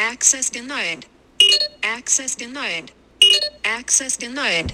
[0.00, 1.06] Access denied.
[1.82, 2.92] Access denied.
[3.64, 4.72] Access denied.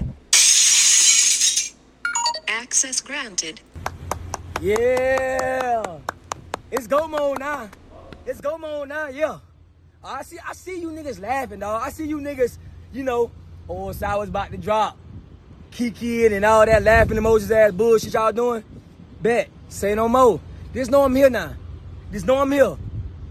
[2.47, 3.59] Access granted.
[4.61, 5.97] Yeah.
[6.69, 7.71] It's go mode now.
[8.27, 9.39] It's go mode now, yeah.
[10.03, 11.81] Ah, I see I see you niggas laughing, dog.
[11.83, 12.59] I see you niggas,
[12.93, 13.31] you know,
[13.67, 14.95] oh sour's about to drop.
[15.71, 18.63] Kiki and all that laughing emojis ass bullshit y'all doing.
[19.23, 19.49] Bet.
[19.69, 20.39] Say no more.
[20.71, 21.55] Just know I'm here now.
[22.11, 22.77] Just know I'm here.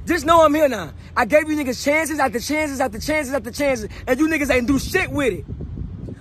[0.07, 0.93] Just know I'm here now.
[1.16, 4.66] I gave you niggas chances after chances after chances after chances, and you niggas ain't
[4.66, 5.45] do shit with it.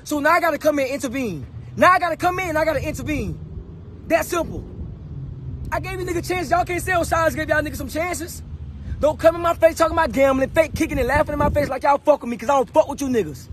[0.06, 1.46] So now I gotta come in and intervene.
[1.76, 3.38] Now I gotta come in and I gotta intervene.
[4.08, 4.64] That simple.
[5.72, 6.52] I gave you niggas chances.
[6.52, 8.42] Y'all can't say Osiris gave y'all niggas some chances.
[9.00, 11.68] Don't come in my face talking about gambling, fake kicking and laughing in my face
[11.68, 13.50] like y'all fuck with me, cause I don't fuck with you niggas.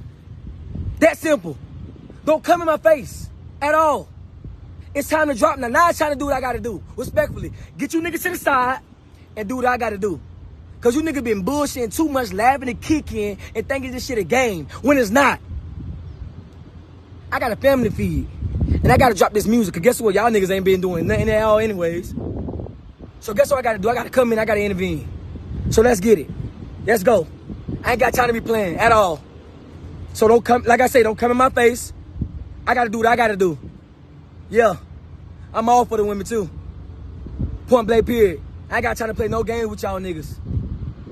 [1.00, 1.56] That simple.
[2.24, 3.28] Don't come in my face
[3.60, 4.08] at all.
[4.94, 5.68] It's time to drop now.
[5.68, 6.82] Now it's time to do what I gotta do.
[6.96, 7.52] Respectfully.
[7.76, 8.80] Get you niggas to the side
[9.36, 10.20] and do what I gotta do.
[10.80, 14.24] Cause you niggas been bullshitting too much, laughing and kicking and thinking this shit a
[14.24, 15.38] game when it's not.
[17.30, 18.26] I got a family feed.
[18.82, 19.74] And I gotta drop this music.
[19.74, 20.14] Cause guess what?
[20.14, 22.14] Y'all niggas ain't been doing nothing at all anyways.
[23.20, 23.90] So guess what I gotta do?
[23.90, 25.06] I gotta come in, I gotta intervene.
[25.70, 26.30] So let's get it.
[26.86, 27.26] Let's go.
[27.84, 29.22] I ain't got time to be playing at all.
[30.14, 31.92] So don't come, like I say, don't come in my face.
[32.66, 33.58] I gotta do what I gotta do.
[34.48, 34.76] Yeah.
[35.52, 36.48] I'm all for the women too.
[37.68, 38.40] Point blank period.
[38.70, 40.36] I ain't got time to play no game with y'all niggas.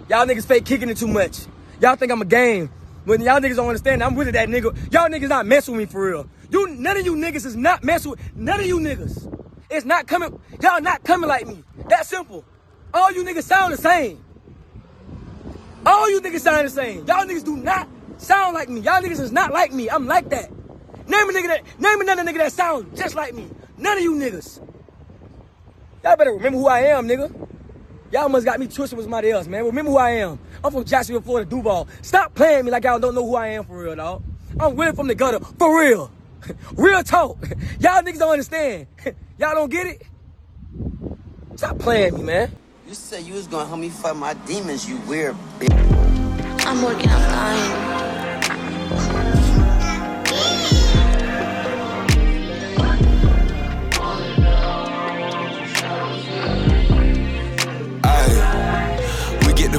[0.09, 1.41] Y'all niggas fake kicking it too much.
[1.81, 2.71] Y'all think I'm a game.
[3.05, 4.93] When y'all niggas don't understand, I'm with that nigga.
[4.93, 6.29] Y'all niggas not messing with me for real.
[6.51, 9.35] You none of you niggas is not messing with none of you niggas.
[9.71, 10.39] It's not coming.
[10.63, 11.65] Y'all not coming like me.
[11.89, 12.45] That simple.
[12.95, 14.25] All you niggas sound the same.
[15.85, 17.07] All you niggas sound the same.
[17.07, 18.81] Y'all niggas do not sound like me.
[18.83, 19.91] Y'all niggas is not like me.
[19.91, 20.51] I'm like that.
[21.09, 23.49] Name a nigga that name another nigga that sounds just like me.
[23.79, 24.68] None of you niggas.
[26.03, 27.49] Y'all better remember who I am, nigga.
[28.13, 29.65] Y'all must got me twisted with somebody else, man.
[29.65, 30.39] Remember who I am.
[30.65, 31.89] I'm from Jacksonville, Florida, Duval.
[32.03, 34.23] Stop playing me like y'all don't know who I am for real, dog.
[34.59, 36.11] I'm really from the gutter, for real.
[36.77, 37.37] real talk.
[37.81, 38.87] Y'all niggas don't understand.
[39.39, 40.03] y'all don't get it?
[41.57, 42.53] Stop playing me, man.
[42.87, 46.65] You said you was gonna help me fight my demons, you weird bitch.
[46.65, 48.08] I'm working on lying.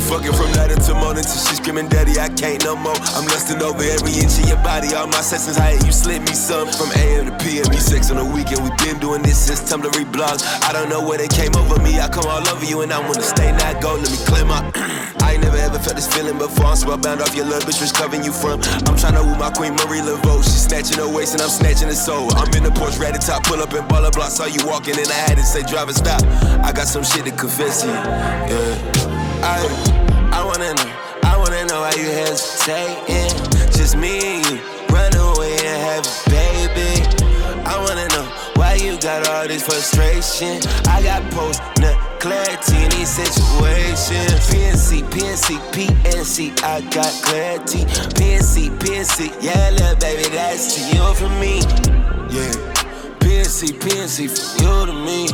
[0.09, 2.97] Fucking from night until morning till she screaming, Daddy, I can't no more.
[3.13, 4.89] I'm lusting over every inch of your body.
[4.97, 6.67] All my sessions high, you slip me some.
[6.73, 8.65] From AM to PM, you sex on the weekend.
[8.65, 10.41] we been doing this since Tumblr reblogs.
[10.65, 12.01] I don't know where they came over me.
[12.01, 13.93] I come all over you and I wanna stay, not go.
[13.93, 14.65] Let me clear my.
[15.21, 16.73] I ain't never ever felt this feeling before.
[16.73, 18.65] I'm spellbound off your little bitch, which covering you from.
[18.89, 20.41] I'm tryna woo my queen Marie Laveau.
[20.41, 22.33] She snatching her waist and I'm snatching her soul.
[22.33, 24.31] I'm in the Porsche, ready top, pull up and baller block.
[24.31, 26.23] Saw you walking and I had to say, driver, stop.
[26.65, 27.93] I got some shit to confess to you.
[27.93, 29.19] Yeah.
[29.41, 29.98] I, I
[30.59, 30.93] wanna know,
[31.23, 33.31] I wanna know why you hesitating.
[33.71, 34.59] Just me and you,
[34.89, 36.99] run away and have a baby.
[37.63, 40.59] I wanna know why you got all this frustration.
[40.87, 41.61] I got post
[42.19, 44.35] clarity in these situations.
[44.51, 47.85] PNC, PNC, PNC, I got clarity.
[48.19, 51.61] PNC, PNC, yeah, little baby, that's to you from me.
[52.35, 52.78] Yeah.
[53.39, 55.29] PNC, PNC, for you to me.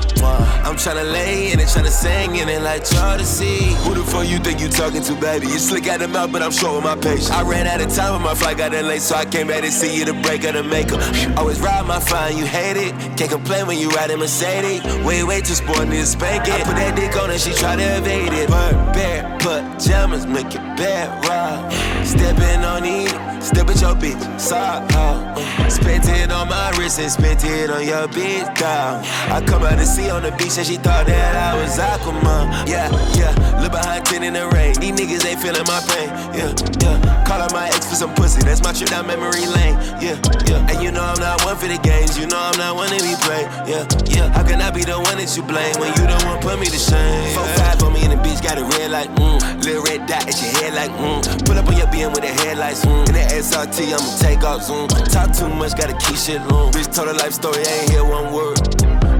[0.63, 3.73] I'm tryna lay in it, tryna sing in it like see.
[3.81, 5.47] Who the fuck you think you talking to, baby?
[5.47, 7.31] You slick out the mouth, but I'm short with my patience.
[7.31, 9.71] I ran out of time when my flight got delayed, so I came back to
[9.71, 11.01] see you to break of the makeup.
[11.35, 12.93] Always ride my fine, you hate it.
[13.17, 14.83] Can't complain when you riding Mercedes.
[15.03, 16.53] Way, way too sport, need to spank it.
[16.53, 18.49] I put that dick on and she try to evade it.
[18.49, 22.05] But bear pajamas make it bad ride.
[22.05, 25.24] Stepping on it, step with your bitch, sock out.
[25.69, 29.03] Spent it on my wrist and spent it on your bitch, dog.
[29.31, 32.67] I come out to see on the beach and she thought that I was Aquaman.
[32.67, 34.75] Yeah, yeah, look behind 10 in the rain.
[34.79, 36.09] These niggas ain't feeling my pain.
[36.37, 37.23] Yeah, yeah.
[37.25, 39.75] Call out my ex for some pussy, that's my trip down memory lane.
[39.99, 40.69] Yeah, yeah.
[40.69, 42.99] And you know I'm not one for the games, you know I'm not one to
[43.01, 43.47] be played.
[43.65, 44.29] Yeah, yeah.
[44.31, 46.67] How can I be the one that you blame when you the one put me
[46.67, 47.33] to shame?
[47.33, 49.41] Four five on me and the bitch got a red like, mm.
[49.63, 51.45] Little red dot at your head like, mm.
[51.45, 53.07] Pull up on your BM with the headlights, mm.
[53.09, 54.87] In the SRT, I'ma take off, zoom.
[55.09, 56.71] Talk too much, gotta keep shit long.
[56.71, 58.59] Bitch told her life story, I ain't hear one word.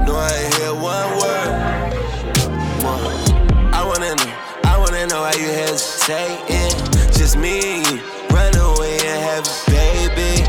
[0.06, 1.48] No, I ain't hear one word.
[2.84, 3.74] One.
[3.74, 4.32] I wanna know,
[4.64, 6.74] I wanna know why you hesitating.
[7.16, 8.00] Just me and you,
[8.30, 10.44] run away and have a baby.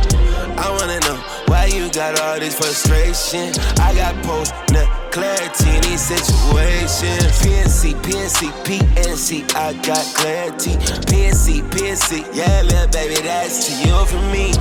[0.58, 1.07] I wanna know
[1.70, 3.52] you got all this frustration.
[3.80, 4.54] I got post
[5.12, 7.34] clarity in these situations.
[7.42, 10.74] PNC, PNC, PNC, I got clarity.
[11.10, 14.52] PNC, PNC, yeah, little baby, that's to you from me.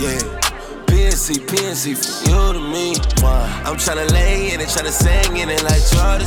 [0.00, 0.42] Yeah.
[0.86, 2.94] PNC, PNC, for you to me.
[3.64, 6.26] I'm tryna lay in it, tryna sing in it like y'all to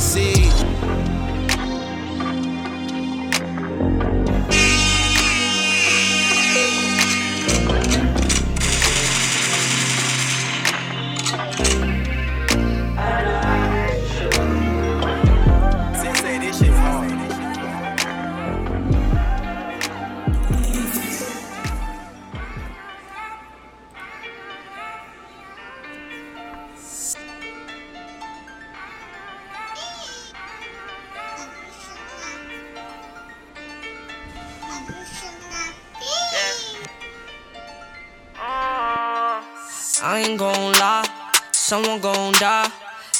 [41.66, 42.70] someone gon' die.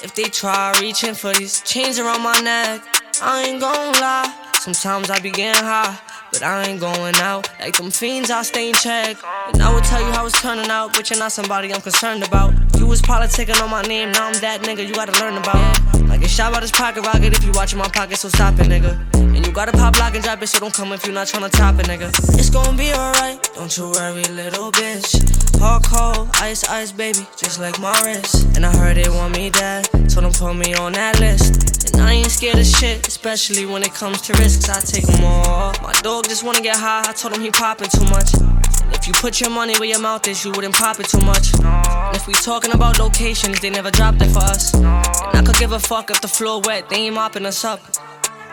[0.04, 2.80] If they try reaching for these chains around my neck,
[3.20, 4.32] I ain't gon' lie.
[4.54, 5.98] Sometimes I be getting high,
[6.38, 7.48] but I ain't going out.
[7.60, 9.16] Like them fiends, I stay in check.
[9.52, 12.22] And I will tell you how it's turning out, but you're not somebody I'm concerned
[12.24, 12.52] about.
[12.78, 15.80] You was politicking on my name, now I'm that nigga you gotta learn about.
[16.08, 18.66] Like a shot out this pocket rocket if you watching my pocket, so stop it,
[18.66, 18.98] nigga.
[19.14, 21.48] And you gotta pop lock and drop it, so don't come if you're not trying
[21.48, 22.08] to top it, nigga.
[22.38, 25.36] It's gonna be alright, don't you worry, little bitch.
[25.58, 28.44] Hard cold, ice, ice, baby, just like Morris.
[28.56, 31.94] And I heard they want me dead, so don't put me on that list.
[31.94, 34.68] And I ain't scared of shit, especially when it comes to risks.
[34.68, 35.72] I take them all.
[35.82, 38.34] My dog just wanna get high, I told him he popping too much.
[38.34, 41.20] And if you put your money where your mouth is, you wouldn't pop it too
[41.20, 41.54] much.
[41.54, 44.74] And if we talking about locations, they never dropped it for us.
[44.74, 47.80] And I could give a fuck if the floor wet, they ain't mopping us up.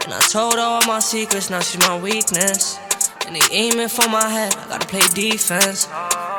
[0.04, 2.78] And I told her all my secrets, now she's my weakness.
[3.25, 5.88] And they aiming for my head, I gotta play defense.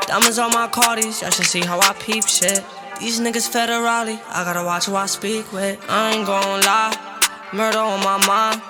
[0.06, 2.62] Diamonds on my cardies, y'all should see how I peep shit.
[3.00, 5.82] These niggas federally, I gotta watch who I speak with.
[5.88, 6.94] I ain't gon' lie,
[7.52, 8.60] murder on my mind.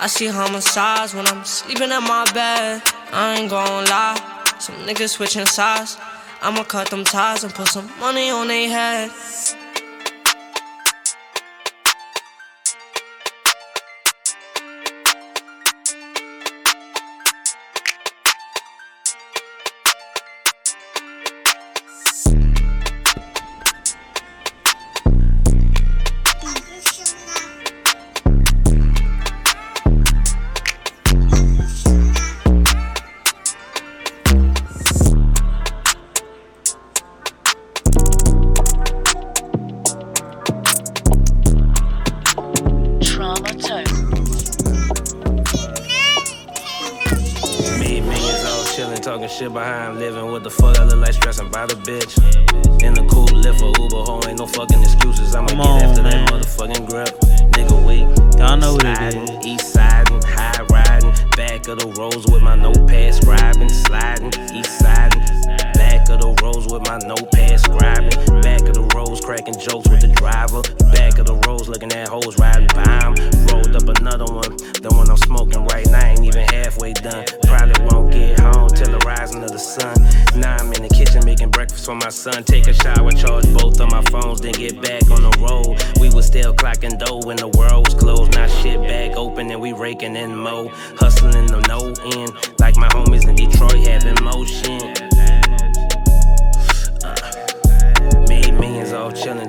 [0.00, 2.82] I see homicides when I'm sleeping in my bed.
[3.12, 5.98] I ain't gon' lie, some niggas switching sides.
[6.40, 9.10] I'ma cut them ties and put some money on their head.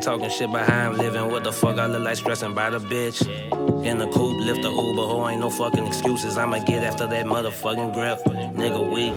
[0.09, 1.29] Talking shit behind living.
[1.29, 3.21] What the fuck I look like stressing by the bitch?
[3.85, 6.35] In the coupe, lift the Uber, ho, ain't no fucking excuses.
[6.35, 8.17] I'ma get after that motherfucking grip.
[8.55, 9.13] Nigga, we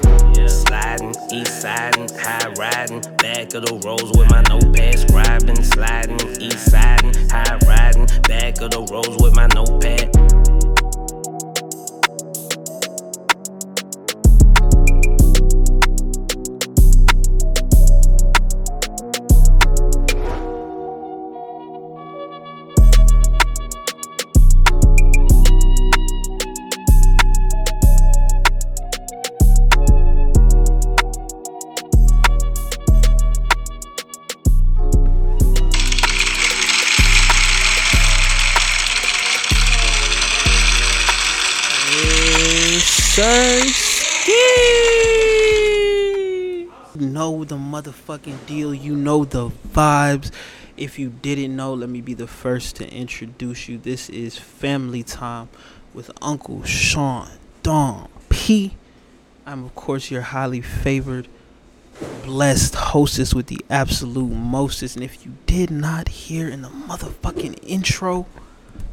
[0.48, 6.70] sliding, east siding, high riding, back of the roads with my notepad scribing, sliding, east
[6.70, 10.31] siding, high riding, back of the roads with my notepad.
[47.52, 48.72] The motherfucking deal.
[48.72, 50.30] You know the vibes.
[50.78, 53.76] If you didn't know, let me be the first to introduce you.
[53.76, 55.50] This is Family Time
[55.92, 57.28] with Uncle Sean
[57.62, 58.74] Don P.
[59.44, 61.28] I'm, of course, your highly favored,
[62.24, 64.96] blessed hostess with the absolute mostest.
[64.96, 68.24] And if you did not hear in the motherfucking intro,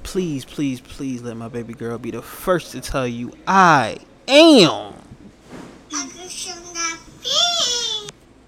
[0.03, 4.95] please, please, please let my baby girl be the first to tell you I am.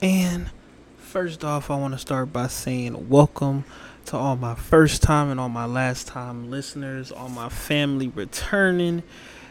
[0.01, 0.50] And
[0.98, 3.65] first off, I want to start by saying welcome
[4.05, 9.03] to all my first time and all my last time listeners, all my family returning.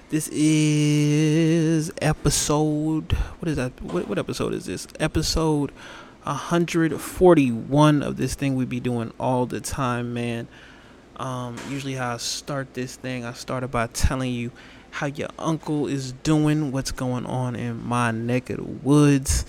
[0.09, 3.13] This is episode.
[3.13, 3.81] What is that?
[3.81, 4.89] What, what episode is this?
[4.99, 5.71] Episode
[6.25, 10.49] 141 of this thing we be doing all the time, man.
[11.19, 14.51] Um, usually, how I start this thing, I started by telling you
[14.91, 19.45] how your uncle is doing, what's going on in my neck of the woods.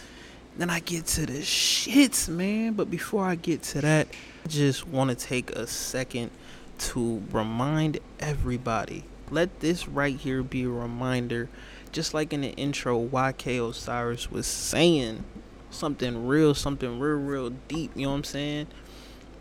[0.62, 2.74] Then I get to the shits, man.
[2.74, 4.08] But before I get to that,
[4.46, 6.30] I just want to take a second
[6.78, 9.04] to remind everybody.
[9.32, 11.50] Let this right here be a reminder,
[11.92, 15.24] just like in the intro, YK Osiris was saying
[15.72, 17.90] something real, something real, real deep.
[17.96, 18.68] You know what I'm saying?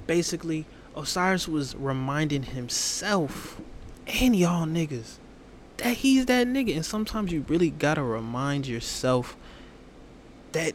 [0.06, 0.64] Basically,
[0.96, 3.60] Osiris was reminding himself
[4.06, 5.18] and y'all niggas
[5.76, 6.76] that he's that nigga.
[6.76, 9.36] And sometimes you really gotta remind yourself
[10.52, 10.72] that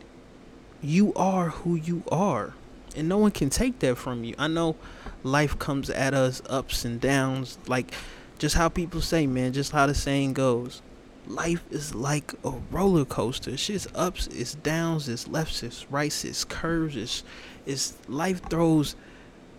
[0.86, 2.54] you are who you are.
[2.96, 4.36] And no one can take that from you.
[4.38, 4.76] I know
[5.24, 7.94] life comes at us ups and downs, like
[8.38, 10.82] just how people say, man, just how the saying goes.
[11.28, 13.52] Life is like a roller coaster.
[13.52, 17.24] It's just ups, it's downs, it's lefts, it's rights, it's curves, it's
[17.66, 18.96] it's life throws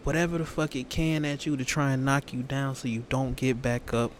[0.04, 3.04] whatever the fuck it can at you to try and knock you down so you
[3.08, 4.12] don't get back up.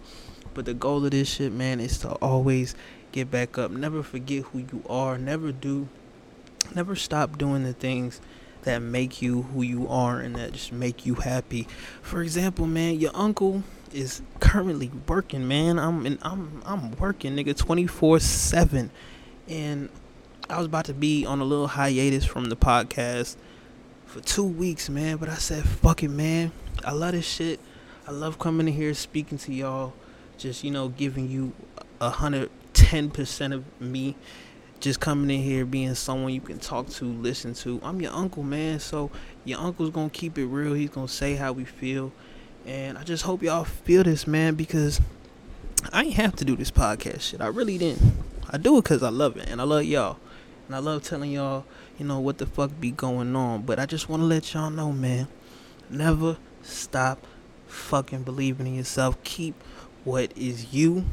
[0.55, 2.75] But the goal of this shit, man, is to always
[3.13, 3.71] get back up.
[3.71, 5.17] Never forget who you are.
[5.17, 5.89] Never do
[6.76, 8.21] never stop doing the things
[8.62, 11.66] that make you who you are and that just make you happy.
[12.02, 15.78] For example, man, your uncle is currently working, man.
[15.78, 18.90] I'm and I'm I'm working, nigga, 24/7.
[19.49, 19.88] And
[20.50, 23.37] I was about to be on a little hiatus from the podcast
[24.04, 26.52] for 2 weeks, man, but I said, "Fuck it, man.
[26.85, 27.59] I love this shit.
[28.06, 29.92] I love coming in here speaking to y'all,
[30.38, 31.52] just, you know, giving you
[32.00, 34.14] a 110% of me
[34.80, 37.80] just coming in here being someone you can talk to, listen to.
[37.83, 38.78] I'm your uncle, man.
[38.80, 39.11] So
[39.45, 40.75] your uncle's gonna keep it real.
[40.75, 42.12] He's gonna say how we feel.
[42.66, 45.00] And I just hope y'all feel this, man, because
[45.92, 47.40] I ain't have to do this podcast shit.
[47.40, 48.16] I really didn't.
[48.50, 50.18] I do it because I love it and I love y'all.
[50.66, 51.64] And I love telling y'all,
[51.99, 53.62] you know, what the fuck be going on.
[53.62, 55.28] But I just want to let y'all know, man,
[55.88, 57.25] never stop
[57.66, 59.23] fucking believing in yourself.
[59.23, 59.54] Keep
[60.04, 61.04] what is you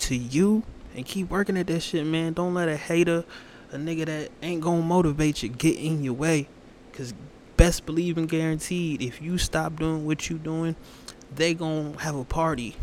[0.00, 0.62] to you
[0.94, 2.32] and keep working at that shit, man.
[2.32, 3.24] Don't let a hater,
[3.70, 6.48] a nigga that ain't gonna motivate you, get in your way.
[6.92, 7.14] Cause
[7.56, 10.76] best believe and guaranteed, if you stop doing what you doing,
[11.34, 12.76] they gonna have a party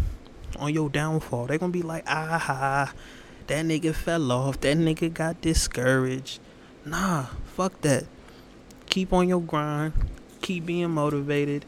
[0.57, 1.47] on your downfall.
[1.47, 2.93] They gonna be like, aha,
[3.47, 4.59] that nigga fell off.
[4.61, 6.39] That nigga got discouraged.
[6.85, 8.05] Nah, fuck that.
[8.89, 9.93] Keep on your grind.
[10.41, 11.65] Keep being motivated.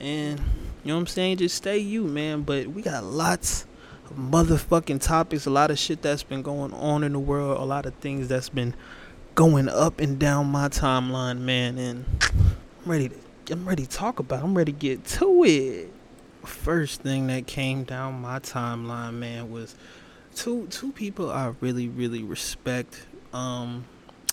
[0.00, 1.38] And you know what I'm saying?
[1.38, 2.42] Just stay you, man.
[2.42, 3.66] But we got lots
[4.12, 7.86] motherfucking topics, a lot of shit that's been going on in the world, a lot
[7.86, 8.74] of things that's been
[9.34, 13.16] going up and down my timeline, man, and I'm ready to
[13.50, 14.40] I'm ready to talk about.
[14.40, 14.44] It.
[14.44, 15.92] I'm ready to get to it.
[16.44, 19.74] First thing that came down my timeline, man, was
[20.34, 23.06] two two people I really really respect.
[23.32, 23.84] Um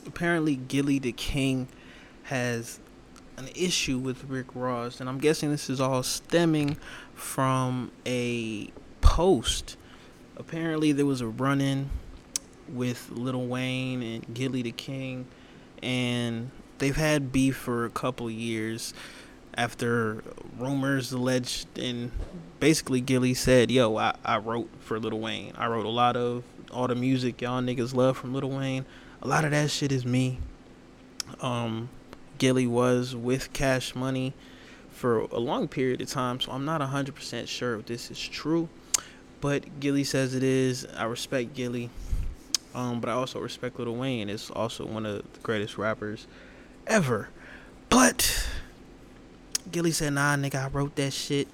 [0.05, 1.67] apparently Gillie the King
[2.23, 2.79] has
[3.37, 6.77] an issue with Rick Ross, and I'm guessing this is all stemming
[7.15, 8.71] from a
[9.11, 9.75] post.
[10.37, 11.89] Apparently, there was a run in
[12.69, 15.27] with Lil Wayne and Gillie the King,
[15.83, 18.93] and they've had beef for a couple years
[19.55, 20.23] after
[20.57, 22.09] rumors alleged and
[22.61, 25.51] basically Gillie said, Yo, I, I wrote for Lil Wayne.
[25.57, 28.85] I wrote a lot of all the music y'all niggas love from Lil Wayne.
[29.21, 30.39] A lot of that shit is me.
[31.41, 31.89] Um
[32.37, 34.33] Gillie was with Cash Money
[34.89, 38.69] for a long period of time, so I'm not 100% sure if this is true.
[39.41, 40.87] But Gillie says it is.
[40.95, 41.89] I respect Gillie.
[42.73, 44.29] Um, but I also respect Lil Wayne.
[44.29, 46.27] It's also one of the greatest rappers
[46.87, 47.29] ever.
[47.89, 48.47] But
[49.71, 51.47] Gillie said, nah, nigga, I wrote that shit.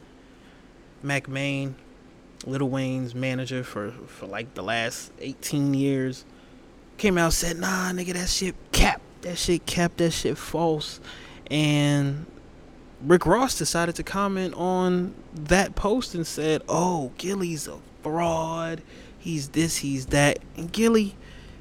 [1.01, 1.75] Mack Maine,
[2.45, 6.25] Lil Wayne's manager for, for like the last 18 years,
[6.97, 9.01] came out said, nah, nigga, that shit cap.
[9.21, 9.97] That shit cap.
[9.97, 10.99] That shit false.
[11.49, 12.25] And
[13.01, 18.81] Rick Ross decided to comment on that post and said, "Oh, Gillie's a fraud.
[19.19, 21.15] He's this, he's that." And Gillie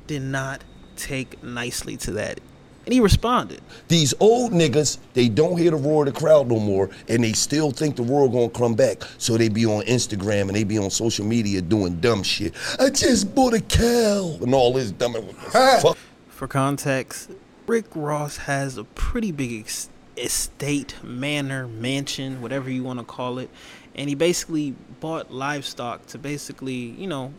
[0.07, 0.65] did not
[0.97, 2.41] take nicely to that.
[2.87, 3.61] And he responded.
[3.89, 7.33] These old niggas, they don't hear the roar of the crowd no more, and they
[7.33, 9.03] still think the world gonna come back.
[9.19, 12.55] So they be on Instagram and they be on social media doing dumb shit.
[12.79, 15.15] I just bought a cow and all this dumb
[15.51, 15.99] fuck.
[16.29, 17.31] For context,
[17.67, 23.39] Rick Ross has a pretty big ex- estate, manor, mansion, whatever you want to call
[23.39, 23.51] it.
[23.95, 27.33] And he basically bought livestock to basically, you know,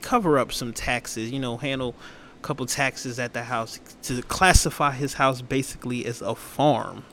[0.00, 1.94] cover up some taxes, you know, handle
[2.38, 7.04] a couple taxes at the house to classify his house basically as a farm.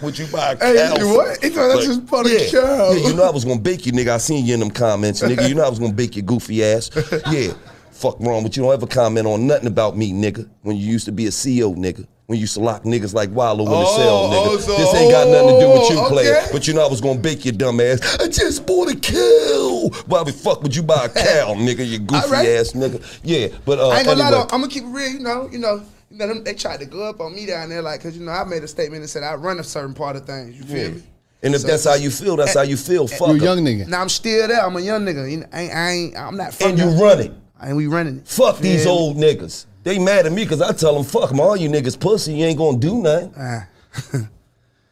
[0.00, 1.42] Would you buy a Hey, you what?
[1.42, 2.92] He thought that's just part of yeah, cow.
[2.92, 4.08] Yeah, you know I was gonna bake you, nigga.
[4.08, 5.48] I seen you in them comments, nigga.
[5.48, 6.90] You know I was gonna bake your goofy ass.
[7.30, 7.52] Yeah.
[7.90, 10.48] Fuck wrong, but you don't ever comment on nothing about me, nigga.
[10.62, 12.06] When you used to be a CEO, nigga.
[12.32, 14.46] When you used to lock niggas like Wallo in the Oh, cell, nigga.
[14.46, 16.42] oh, so- this ain't got nothing to do with you, oh, player.
[16.50, 18.00] But you know I was gonna bake your dumb ass.
[18.18, 19.90] I just bought a cow.
[20.06, 21.86] Why the fuck would you buy a cow, nigga?
[21.86, 22.48] You goofy Alright.
[22.48, 23.02] ass nigga.
[23.22, 24.44] Yeah, but uh, I ain't gonna lie anyway.
[24.48, 24.54] though.
[24.54, 25.10] I'm gonna keep it real.
[25.10, 26.26] You know, you know, you know.
[26.26, 28.44] Them, they tried to go up on me down there, like, cause you know, I
[28.44, 30.56] made a statement and said I run a certain part of things.
[30.56, 30.88] You feel Yeah.
[30.94, 31.02] me?
[31.42, 33.08] And if So- that's how you feel, that's how you feel.
[33.08, 33.42] Fuck You a 'em.
[33.42, 33.88] young nigga.
[33.88, 34.64] Now I'm still there.
[34.64, 35.30] I'm a young nigga.
[35.30, 36.98] You know, I ain't, I ain't, I'm not from And you there.
[37.04, 37.32] run it.
[37.60, 38.22] And we running it.
[38.26, 38.90] Fuck these Yeah.
[38.90, 39.66] old niggas.
[39.82, 42.44] They mad at me because I tell them, fuck them, all you niggas pussy, you
[42.46, 43.34] ain't gonna do nothing.
[43.36, 43.66] Ah.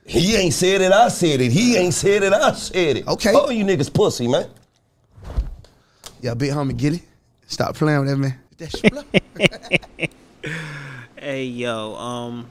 [0.05, 1.53] he ain't said it, I said it.
[1.53, 3.07] He ain't said it, I said it.
[3.07, 3.33] Okay.
[3.33, 4.49] All you niggas pussy, man.
[6.21, 7.03] Yeah, big homie Gillie.
[7.47, 8.39] Stop playing with that man.
[8.61, 10.11] That shit.
[11.17, 12.47] Hey yo, um,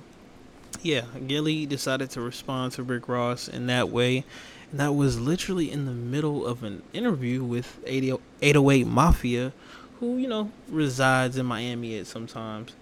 [0.83, 4.23] yeah, Gillie decided to respond to Rick Ross in that way,
[4.71, 9.53] and that was literally in the middle of an interview with 80 808 Mafia,
[9.99, 12.73] who you know resides in Miami at sometimes.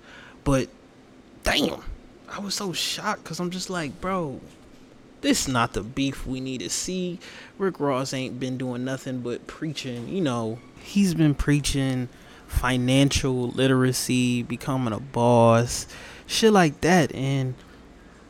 [0.44, 0.70] But
[1.44, 1.82] damn,
[2.30, 4.40] I was so shocked because I'm just like, bro,
[5.22, 7.20] this not the beef we need to see.
[7.58, 10.08] Rick Ross ain't been doing nothing but preaching.
[10.08, 12.10] You know, he's been preaching
[12.48, 15.88] financial literacy, becoming a boss,
[16.26, 17.14] shit like that.
[17.14, 17.56] And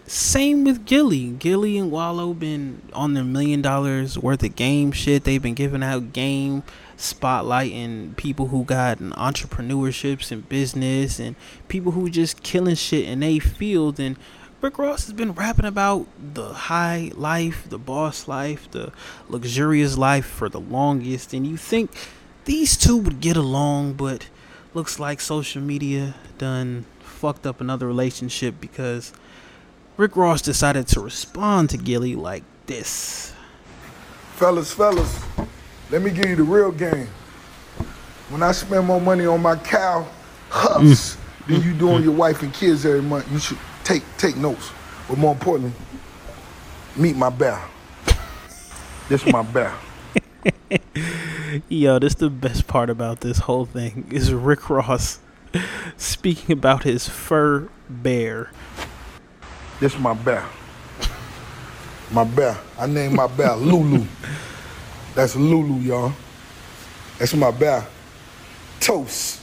[0.06, 1.32] same with Gillie.
[1.32, 5.24] Gillie and Wallo been on their million dollars worth of game shit.
[5.24, 6.64] They've been giving out game
[6.98, 11.36] spotlighting people who got entrepreneurships and business and
[11.68, 14.00] people who just killing shit in a field.
[14.00, 14.18] And
[14.62, 18.92] Rick Ross has been rapping about the high life, the boss life, the
[19.30, 21.34] luxurious life for the longest.
[21.34, 21.92] And you think
[22.46, 24.28] these two would get along but
[24.74, 29.14] looks like social media done fucked up another relationship because
[29.98, 33.34] Rick Ross decided to respond to Gillie like this.
[34.36, 35.20] Fellas, fellas,
[35.90, 37.08] let me give you the real game.
[38.30, 40.08] When I spend more money on my cow
[40.50, 41.48] huffs mm.
[41.48, 41.80] than you mm.
[41.80, 42.06] do on mm.
[42.06, 44.72] your wife and kids every month, you should take take notes.
[45.08, 45.72] But more importantly,
[46.96, 47.62] meet my bear.
[49.08, 49.74] This my bear.
[51.70, 55.20] Yo, this the best part about this whole thing is Rick Ross
[55.96, 58.52] speaking about his fur bear.
[59.80, 60.46] This my bear.
[62.12, 62.58] My bear.
[62.78, 64.06] I named my bear Lulu.
[65.18, 66.14] That's Lulu, y'all.
[67.18, 67.88] That's my bear.
[68.80, 69.42] Toast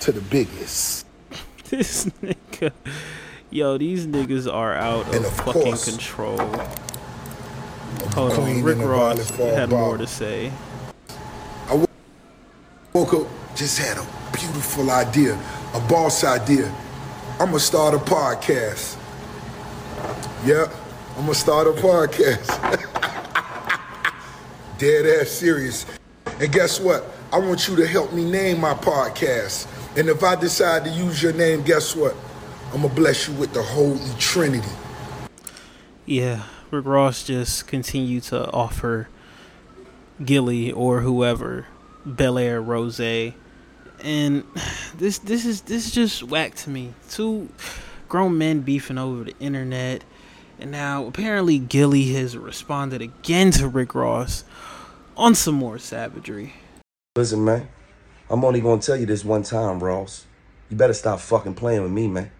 [0.00, 1.06] to the biggest.
[1.70, 2.72] This nigga,
[3.50, 6.36] yo, these niggas are out of, of fucking course, control.
[8.14, 10.52] Hold on, Rick Ross had more to say.
[11.68, 11.86] I
[12.92, 15.34] woke up, just had a beautiful idea,
[15.74, 16.66] a boss idea.
[17.40, 18.98] I'm gonna start a podcast.
[20.44, 20.70] Yep,
[21.16, 23.20] I'm gonna start a podcast.
[24.84, 25.86] Dead ass serious.
[26.38, 27.06] And guess what?
[27.32, 29.66] I want you to help me name my podcast.
[29.96, 32.14] And if I decide to use your name, guess what?
[32.66, 34.68] I'm gonna bless you with the whole Trinity.
[36.04, 39.08] Yeah, Rick Ross just continued to offer
[40.22, 41.66] Gillie or whoever
[42.06, 43.32] Belaire Rosé,
[44.02, 44.44] and
[44.98, 46.92] this this is this is just whack to me.
[47.08, 47.48] Two
[48.10, 50.04] grown men beefing over the internet,
[50.58, 54.44] and now apparently Gillie has responded again to Rick Ross
[55.16, 56.52] on some more savagery.
[57.16, 57.68] Listen, man,
[58.28, 60.26] I'm only gonna tell you this one time, Ross.
[60.68, 62.30] You better stop fucking playing with me, man.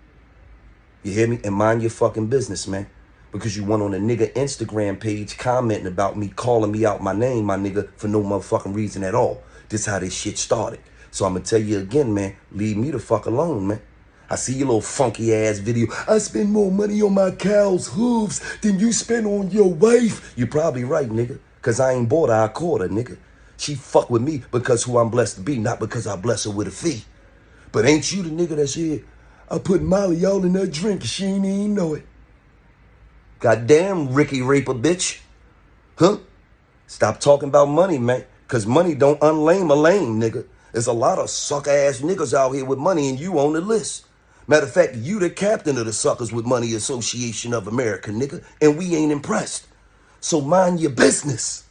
[1.02, 1.38] You hear me?
[1.44, 2.86] And mind your fucking business, man.
[3.30, 7.12] Because you went on a nigga Instagram page commenting about me, calling me out my
[7.12, 9.42] name, my nigga, for no motherfucking reason at all.
[9.68, 10.80] This how this shit started.
[11.10, 13.82] So I'm gonna tell you again, man, leave me the fuck alone, man.
[14.30, 15.86] I see your little funky ass video.
[16.08, 20.32] I spend more money on my cow's hooves than you spend on your wife.
[20.36, 21.38] You're probably right, nigga.
[21.64, 23.16] Cause I ain't bought I caught her, nigga.
[23.56, 26.50] She fuck with me because who I'm blessed to be, not because I bless her
[26.50, 27.04] with a fee.
[27.72, 29.02] But ain't you the nigga that said,
[29.50, 32.06] I put Molly all in her drink and she ain't even know it.
[33.40, 35.20] Goddamn Ricky Raper bitch.
[35.96, 36.18] Huh?
[36.86, 38.26] Stop talking about money, man.
[38.46, 40.44] Cause money don't unlame a lame, nigga.
[40.72, 43.62] There's a lot of suck ass niggas out here with money and you on the
[43.62, 44.04] list.
[44.46, 48.44] Matter of fact, you the captain of the Suckers with Money Association of America, nigga,
[48.60, 49.66] and we ain't impressed.
[50.24, 51.64] So mind your business.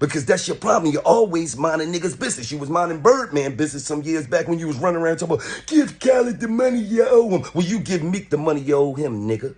[0.00, 0.92] Because that's your problem.
[0.92, 2.50] You're always minding niggas' business.
[2.50, 5.62] You was minding Birdman business some years back when you was running around talking about,
[5.68, 7.44] give Khaled the money you owe him.
[7.54, 9.54] Well, you give Meek the money you owe him, nigga.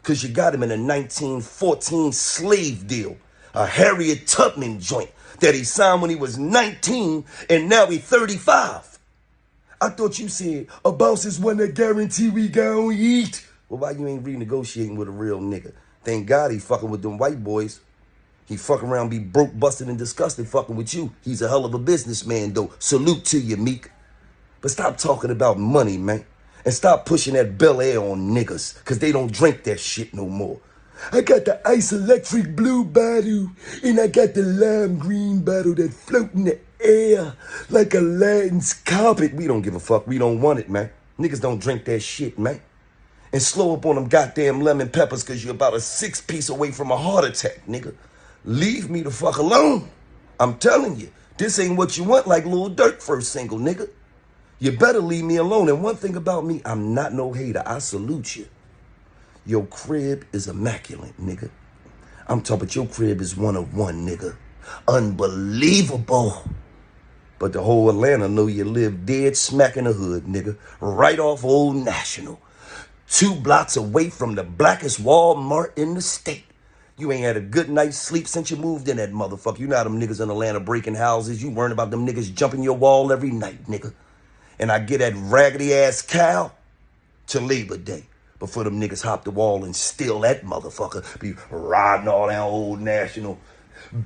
[0.00, 3.18] Because you got him in a 1914 slave deal,
[3.52, 5.10] a Harriet Tubman joint
[5.40, 8.98] that he signed when he was 19 and now he 35.
[9.82, 13.46] I thought you said a boss is one that guarantee we gon' eat.
[13.68, 15.74] Well, why you ain't renegotiating with a real nigga?
[16.06, 17.80] Thank God he fucking with them white boys.
[18.46, 21.12] He fuck around, be broke, busted, and disgusted fucking with you.
[21.24, 22.72] He's a hell of a businessman, though.
[22.78, 23.90] Salute to you, Meek.
[24.60, 26.24] But stop talking about money, man.
[26.64, 30.60] And stop pushing that Belaire on niggas, because they don't drink that shit no more.
[31.10, 33.50] I got the ice electric blue bottle,
[33.82, 37.34] and I got the lime green bottle that float in the air
[37.68, 39.34] like a Aladdin's carpet.
[39.34, 40.06] We don't give a fuck.
[40.06, 40.88] We don't want it, man.
[41.18, 42.60] Niggas don't drink that shit, man.
[43.32, 46.70] And slow up on them goddamn lemon peppers, because you're about a six piece away
[46.70, 47.94] from a heart attack, nigga.
[48.44, 49.88] Leave me the fuck alone.
[50.38, 53.90] I'm telling you, this ain't what you want like Lil Durk first single, nigga.
[54.58, 55.68] You better leave me alone.
[55.68, 57.62] And one thing about me, I'm not no hater.
[57.66, 58.46] I salute you.
[59.44, 61.50] Your crib is immaculate, nigga.
[62.26, 64.36] I'm talking about your crib is one of one, nigga.
[64.88, 66.42] Unbelievable.
[67.38, 70.56] But the whole Atlanta know you live dead smack in the hood, nigga.
[70.80, 72.40] Right off Old National.
[73.08, 76.44] Two blocks away from the blackest Walmart in the state.
[76.98, 79.58] You ain't had a good night's sleep since you moved in that motherfucker.
[79.58, 81.42] You know how them niggas in Atlanta breaking houses.
[81.42, 83.92] You worrying about them niggas jumping your wall every night, nigga.
[84.58, 86.52] And I get that raggedy ass cow
[87.28, 88.06] to Labor Day.
[88.38, 91.20] Before them niggas hop the wall and steal that motherfucker.
[91.20, 93.38] Be riding all down Old National.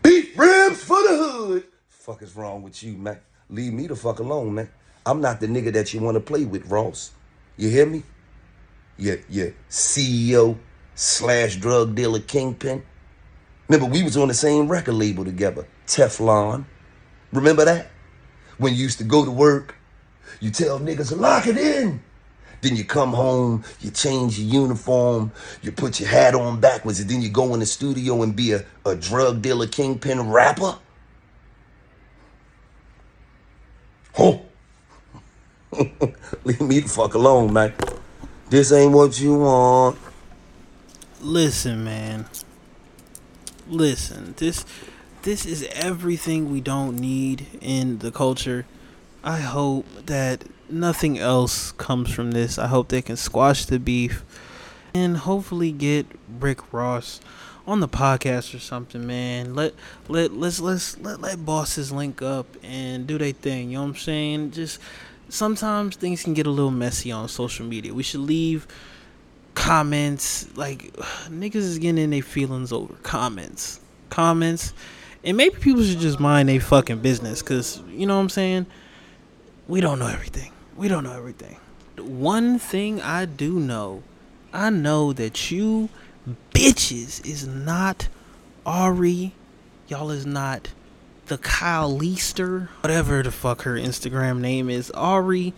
[0.02, 1.64] Beef ribs for the hood.
[1.88, 3.18] Fuck is wrong with you, man?
[3.48, 4.70] Leave me the fuck alone, man.
[5.06, 7.12] I'm not the nigga that you want to play with, Ross.
[7.56, 8.02] You hear me?
[9.00, 9.48] Yeah, yeah.
[9.70, 10.58] CEO
[10.94, 12.82] slash drug dealer kingpin.
[13.66, 16.66] Remember, we was on the same record label together, Teflon.
[17.32, 17.90] Remember that?
[18.58, 19.76] When you used to go to work,
[20.38, 22.02] you tell niggas, lock it in.
[22.60, 25.32] Then you come home, you change your uniform,
[25.62, 28.52] you put your hat on backwards, and then you go in the studio and be
[28.52, 30.76] a, a drug dealer kingpin rapper.
[34.18, 34.42] Oh.
[36.44, 37.72] Leave me the fuck alone, man.
[38.50, 39.96] This ain't what you want.
[41.20, 42.26] Listen, man.
[43.68, 44.66] Listen, this
[45.22, 48.66] this is everything we don't need in the culture.
[49.22, 52.58] I hope that nothing else comes from this.
[52.58, 54.24] I hope they can squash the beef
[54.92, 56.06] and hopefully get
[56.40, 57.20] Rick Ross
[57.68, 59.54] on the podcast or something, man.
[59.54, 59.74] Let
[60.08, 63.70] let let's let's let let bosses link up and do their thing.
[63.70, 64.50] You know what I'm saying?
[64.50, 64.80] Just
[65.30, 67.94] sometimes things can get a little messy on social media.
[67.94, 68.66] We should leave
[69.54, 70.92] comments like
[71.28, 74.72] niggas is getting in their feelings over comments, comments,
[75.24, 77.42] and maybe people should just mind their fucking business.
[77.42, 78.66] Cause you know what I'm saying?
[79.68, 80.52] We don't know everything.
[80.76, 81.56] We don't know everything.
[81.98, 84.02] One thing I do know,
[84.52, 85.90] I know that you
[86.52, 88.08] bitches is not
[88.64, 89.32] Ari.
[89.88, 90.70] Y'all is not
[91.30, 94.90] the Kyle Leester, whatever the fuck her Instagram name is.
[94.90, 95.54] Ari,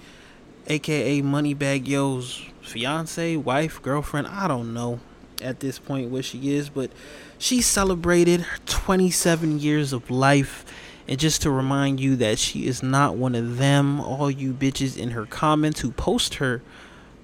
[0.67, 4.27] aka Moneybagg Yo's fiance, wife, girlfriend.
[4.27, 5.01] I don't know
[5.41, 6.91] at this point what she is, but
[7.39, 10.67] she celebrated 27 years of life.
[11.09, 14.99] And just to remind you that she is not one of them, all you bitches
[14.99, 16.61] in her comments who post her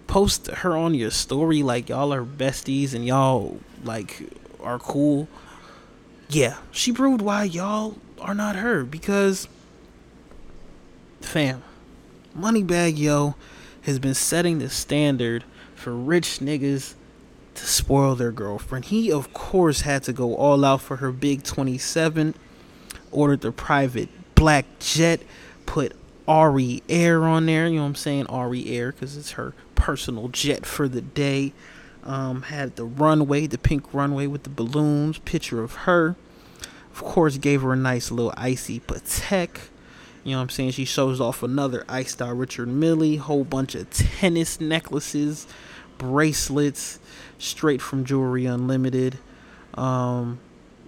[0.07, 4.23] post her on your story like y'all are besties and y'all like
[4.63, 5.29] are cool.
[6.29, 9.49] Yeah, she proved why y'all are not her because
[11.21, 11.63] fam,
[12.37, 13.35] Moneybagg Yo
[13.83, 16.95] has been setting the standard for rich niggas
[17.55, 18.87] to spoil their girlfriend.
[18.87, 22.35] He of course had to go all out for her big 27,
[23.11, 25.23] ordered the private black jet,
[25.65, 27.67] put Ari Air on there.
[27.67, 28.27] You know what I'm saying?
[28.27, 31.53] Ari Air because it's her personal jet for the day.
[32.09, 36.17] Um, had the runway, the pink runway with the balloons, picture of her.
[36.91, 39.69] Of course, gave her a nice little icy Patek.
[40.25, 40.71] You know what I'm saying?
[40.73, 45.47] She shows off another ice star, Richard Mille, whole bunch of tennis necklaces,
[45.99, 46.99] bracelets,
[47.39, 49.19] straight from Jewelry Unlimited.
[49.75, 50.41] Um,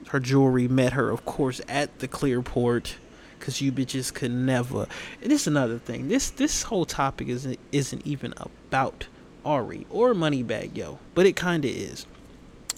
[0.09, 2.95] her jewelry met her, of course, at the Clearport
[3.39, 4.87] because you bitches could never.
[5.23, 6.09] And this is another thing.
[6.09, 9.07] This this whole topic isn't isn't even about
[9.45, 12.07] Ari or Moneybagg Yo, but it kind of is.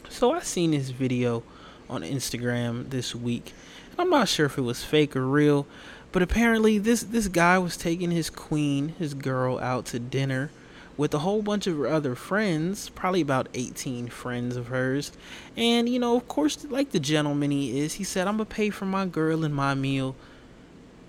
[0.09, 1.43] So I seen this video
[1.89, 3.53] on Instagram this week.
[3.99, 5.67] I'm not sure if it was fake or real,
[6.13, 10.51] but apparently this this guy was taking his queen, his girl, out to dinner
[10.97, 15.13] with a whole bunch of her other friends, probably about 18 friends of hers.
[15.57, 18.71] And you know, of course, like the gentleman he is, he said, "I'm gonna pay
[18.71, 20.15] for my girl and my meal."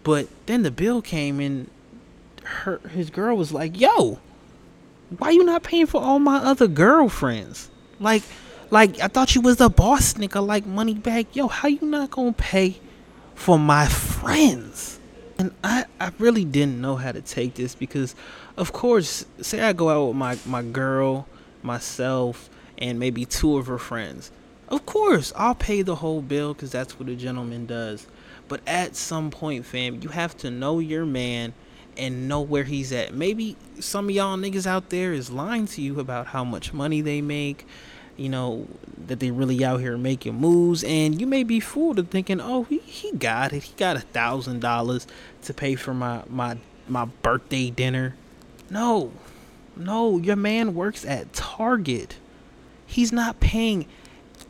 [0.03, 1.69] But then the bill came and
[2.43, 4.19] her his girl was like, "Yo,
[5.19, 7.69] why you not paying for all my other girlfriends?
[7.99, 8.23] Like,
[8.69, 11.35] like I thought you was the boss nigga, like money back.
[11.35, 12.79] Yo, how you not gonna pay
[13.35, 14.99] for my friends?"
[15.37, 18.15] And I, I really didn't know how to take this because,
[18.55, 21.27] of course, say I go out with my my girl,
[21.61, 24.31] myself, and maybe two of her friends.
[24.69, 28.07] Of course, I'll pay the whole bill because that's what a gentleman does.
[28.47, 31.53] But at some point, fam, you have to know your man
[31.97, 33.13] and know where he's at.
[33.13, 37.01] Maybe some of y'all niggas out there is lying to you about how much money
[37.01, 37.65] they make,
[38.17, 38.67] you know,
[39.07, 42.63] that they really out here making moves, and you may be fooled into thinking, oh,
[42.63, 43.63] he, he got it.
[43.63, 45.07] He got a thousand dollars
[45.43, 48.15] to pay for my my my birthday dinner.
[48.69, 49.11] No,
[49.75, 52.17] no, your man works at Target.
[52.85, 53.87] He's not paying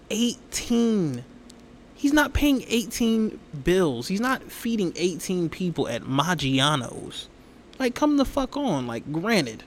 [0.09, 1.23] eighteen
[2.03, 4.09] He's not paying 18 bills.
[4.09, 7.29] He's not feeding 18 people at Maggiano's.
[7.79, 8.87] Like, come the fuck on.
[8.87, 9.63] Like, granted,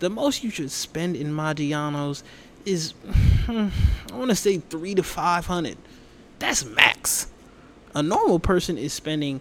[0.00, 2.24] the most you should spend in Maggiano's
[2.64, 2.94] is,
[3.48, 3.70] I
[4.12, 5.76] want to say three to five hundred.
[6.38, 7.28] That's max.
[7.94, 9.40] A normal person is spending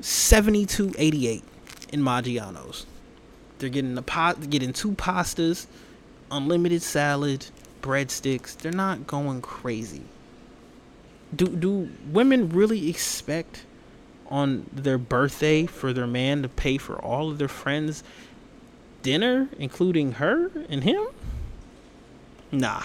[0.00, 1.44] seventy to eighty eight
[1.92, 2.86] in Maggiano's.
[3.58, 5.66] They're getting the pot, getting two pastas,
[6.30, 7.46] unlimited salad,
[7.80, 8.56] breadsticks.
[8.56, 10.02] They're not going crazy.
[11.34, 13.64] Do do women really expect
[14.32, 18.02] on their birthday for their man to pay for all of their friends'
[19.02, 21.06] dinner, including her and him?
[22.50, 22.82] Nah,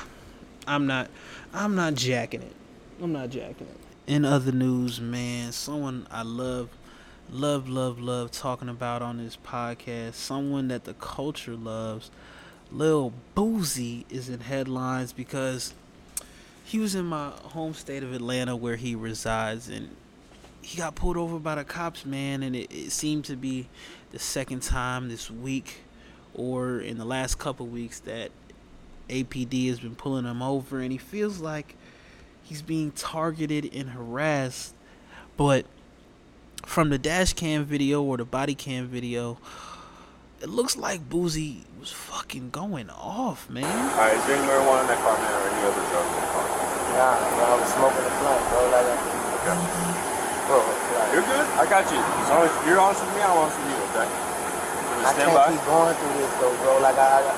[0.67, 1.09] I'm not.
[1.53, 2.53] I'm not jacking it.
[3.01, 3.77] I'm not jacking it.
[4.05, 6.69] In other news, man, someone I love,
[7.31, 12.11] love, love, love talking about on this podcast, someone that the culture loves,
[12.71, 15.73] Lil Boosie is in headlines because
[16.65, 19.89] he was in my home state of Atlanta where he resides and
[20.67, 23.69] he got pulled over by the cops, man, and it, it seemed to be
[24.11, 25.77] the second time this week
[26.33, 28.31] or in the last couple weeks that
[29.07, 31.77] APD has been pulling him over and he feels like
[32.43, 34.75] he's being targeted and harassed.
[35.37, 35.65] But
[36.65, 39.37] from the dash cam video or the body cam video,
[40.41, 43.63] it looks like Boosie was fucking going off, man.
[43.63, 46.27] Alright, is there any marijuana in that car, man, or any other drugs in the
[46.27, 46.43] car?
[46.91, 48.69] Nah, bro, I was smoking a blunt, bro.
[48.69, 49.96] Like, Okay.
[50.47, 51.45] Bro, like, You're good.
[51.59, 51.99] I got you.
[51.99, 54.07] As long as you're honest with me, I'm honest with you, okay?
[55.07, 55.51] I can't by?
[55.53, 56.81] keep going through this though, bro.
[56.81, 57.31] Like I, I,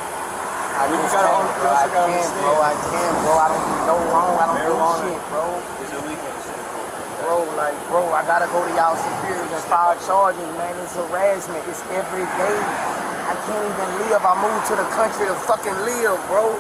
[0.80, 1.70] I We just gotta can't, bro.
[1.70, 2.52] I can't, bro.
[2.62, 3.34] I can't, bro.
[3.36, 4.34] I don't do no wrong.
[4.40, 5.44] I don't do Marijuana shit, bro.
[5.84, 7.20] It's illegal in the state of Florida.
[7.20, 10.72] Bro, like, bro, I gotta go to y'all superiors and file charges, man.
[10.82, 11.62] It's harassment.
[11.68, 12.58] It's every day.
[13.30, 14.24] I can't even live.
[14.24, 16.56] I moved to the country to fucking live, bro.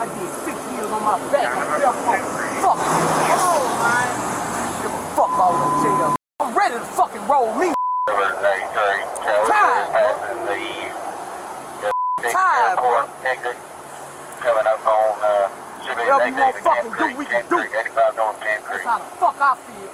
[0.00, 1.48] I did six years on my back.
[1.48, 2.24] I felt like,
[2.60, 2.76] fuck.
[2.76, 4.08] Oh, man.
[4.84, 6.12] Give a fuck about no jail.
[6.40, 7.72] I'm ready to fucking roll me.
[12.30, 13.04] Time, bro.
[13.04, 13.54] Time, bro.
[14.40, 15.48] Coming up on uh,
[15.84, 17.56] Sugar Whatever you Exit, want fucking Camp do, Creek, we can Camp do.
[17.60, 19.92] Creek, 85 North Camp That's how the fuck I feel.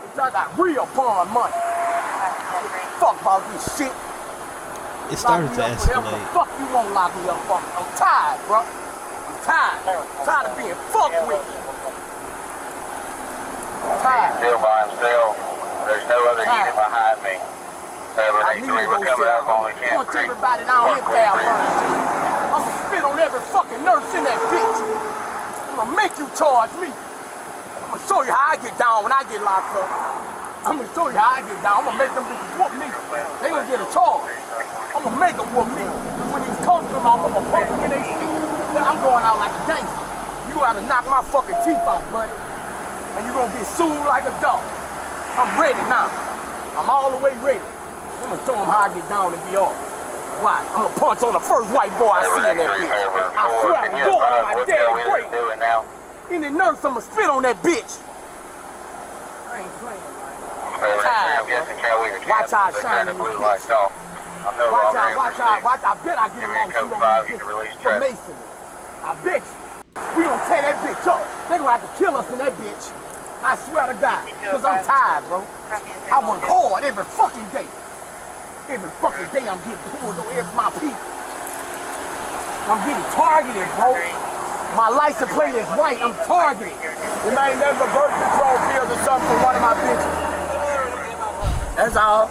[0.00, 1.54] Bitch, I got real bond money.
[2.98, 3.92] Fuck about this shit.
[5.12, 6.34] It started to Lock me up whatever the escalate.
[6.34, 7.58] fuck you won't lock me up for.
[7.60, 8.60] I'm tired, bro.
[8.62, 9.78] I'm tired.
[9.86, 11.44] I'm tired of being fucked with.
[13.84, 14.32] I'm tired.
[14.38, 15.32] Still by himself.
[15.86, 17.34] There's no other unit behind me.
[18.18, 19.38] I need to 783, go we're coming sell.
[19.38, 20.26] up on the I Camp want Creek.
[20.26, 21.46] everybody down here money.
[21.46, 24.78] I'm gonna spit on every fucking nurse in that bitch.
[25.70, 26.90] I'm gonna make you charge me.
[26.90, 29.88] I'm gonna show you how I get down when I get locked up.
[30.66, 31.74] I'm gonna show you how I get down.
[31.80, 32.88] I'm gonna make them bitches whoop me.
[33.40, 34.26] They gonna get a charge.
[34.90, 35.86] I'm gonna make them whoop me.
[36.34, 38.02] When these coats come off, I'm gonna punch them in their.
[38.74, 40.02] Then I'm going out like a gangster.
[40.50, 42.34] You gotta knock my fucking teeth out, buddy.
[43.14, 44.62] And you gonna get sued like a dog.
[45.38, 46.10] I'm ready now.
[46.74, 47.62] I'm all the way ready.
[48.30, 49.74] I'm gonna show them how I get down and be off.
[50.38, 50.62] Why?
[50.70, 52.94] I'm gonna punch on the first white boy I see in that bitch.
[53.34, 55.26] I swear Can to you God, advise my what daddy Joe is great.
[55.34, 55.78] doing now?
[56.30, 57.90] Any nurse, I'ma spit on that bitch.
[59.50, 60.06] I ain't playing.
[60.78, 63.34] Fairway, Tired, I'm guessing Cal Weaver Watch how I They shine turned the in blue
[63.34, 63.90] this lights off.
[64.46, 65.64] I'm no Watch longer out, able watch to out, see.
[65.66, 65.98] watch out.
[65.98, 67.42] I bet I get Give me along a code with you five, on you this
[67.42, 68.14] can release for traffic.
[68.14, 68.46] Masonry.
[69.02, 69.58] I bet you.
[70.14, 71.22] We gonna tear that bitch up.
[71.50, 72.84] They gonna have to kill us in that bitch.
[73.42, 74.22] I swear to God.
[74.54, 75.42] Cause I'm tired, bro.
[76.14, 77.66] I work hard every fucking day.
[78.70, 80.94] Every fucking day I'm getting pulled over every my people.
[82.70, 83.98] I'm getting targeted, bro.
[84.78, 85.98] My license plate is white.
[85.98, 86.70] I'm targeted.
[86.70, 90.14] You ain't never birth control pills or something for one of my bitches.
[91.74, 92.30] That's all.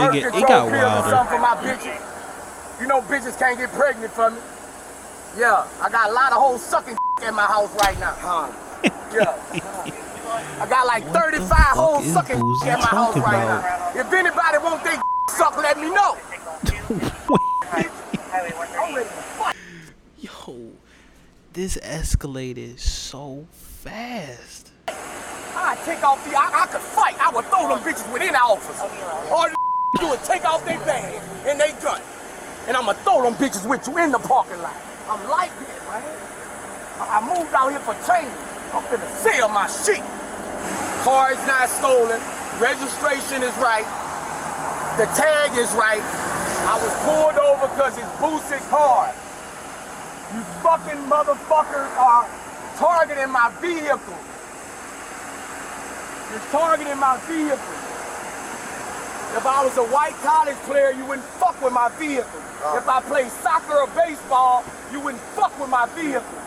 [0.00, 1.10] It, get, it got pills or wilder.
[1.10, 2.80] something for my bitches.
[2.80, 4.40] You know bitches can't get pregnant from me.
[5.36, 8.16] Yeah, I got a lot of hoes sucking at my house right now.
[8.16, 8.50] Huh?
[9.12, 9.60] Yeah.
[10.60, 13.94] I got like 35 hoes is sucking at my house right about?
[13.94, 14.00] now.
[14.00, 14.96] If anybody want they
[15.36, 16.16] suck, let me know.
[18.78, 19.56] I'm ready to fuck.
[20.18, 20.72] Yo,
[21.52, 24.70] this escalated so fast.
[24.88, 27.16] I take off the, I, I could fight.
[27.20, 28.80] I would throw them bitches within the office.
[29.30, 29.56] All the
[30.00, 32.00] do is take off their bag and they gun.
[32.66, 34.76] And I'ma throw them bitches with you in the parking lot.
[35.08, 36.02] I'm like that, man.
[37.00, 38.30] I I moved out here for change.
[38.72, 40.02] I'm finna sell my shit.
[41.02, 42.22] Car is not stolen.
[42.62, 43.82] Registration is right.
[44.94, 45.98] The tag is right.
[45.98, 49.10] I was pulled over because it's boosted car.
[50.30, 52.22] You fucking motherfuckers are
[52.78, 54.14] targeting my vehicle.
[56.30, 57.74] You're targeting my vehicle.
[59.34, 62.38] If I was a white college player, you wouldn't fuck with my vehicle.
[62.62, 62.78] Uh.
[62.78, 64.62] If I played soccer or baseball,
[64.92, 66.38] you wouldn't fuck with my vehicle.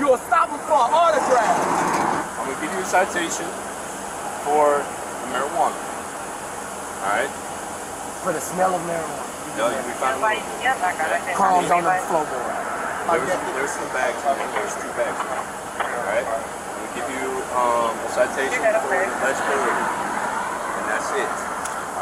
[0.00, 2.40] You'll stop them for an autograph.
[2.40, 3.44] I'm gonna give you a citation
[4.42, 4.82] for
[5.30, 5.78] marijuana.
[7.02, 7.30] Alright?
[8.22, 9.22] For the smell of marijuana.
[9.58, 10.18] No, you'll be fine.
[11.34, 12.46] Crumbs on the floorboard.
[13.06, 13.54] Like There's, that.
[13.58, 14.50] there's some bags in here.
[14.54, 15.46] There's two bags in here.
[15.82, 16.26] Alright?
[16.26, 19.84] We'll give you um, a citation for legibility.
[20.78, 21.32] And that's it.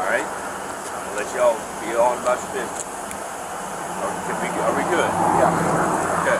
[0.01, 0.25] Alright?
[0.25, 2.85] I'm gonna let y'all be on about your business.
[4.01, 4.09] Are,
[4.41, 5.11] we, are we good?
[5.37, 6.23] Yeah.
[6.25, 6.39] Okay.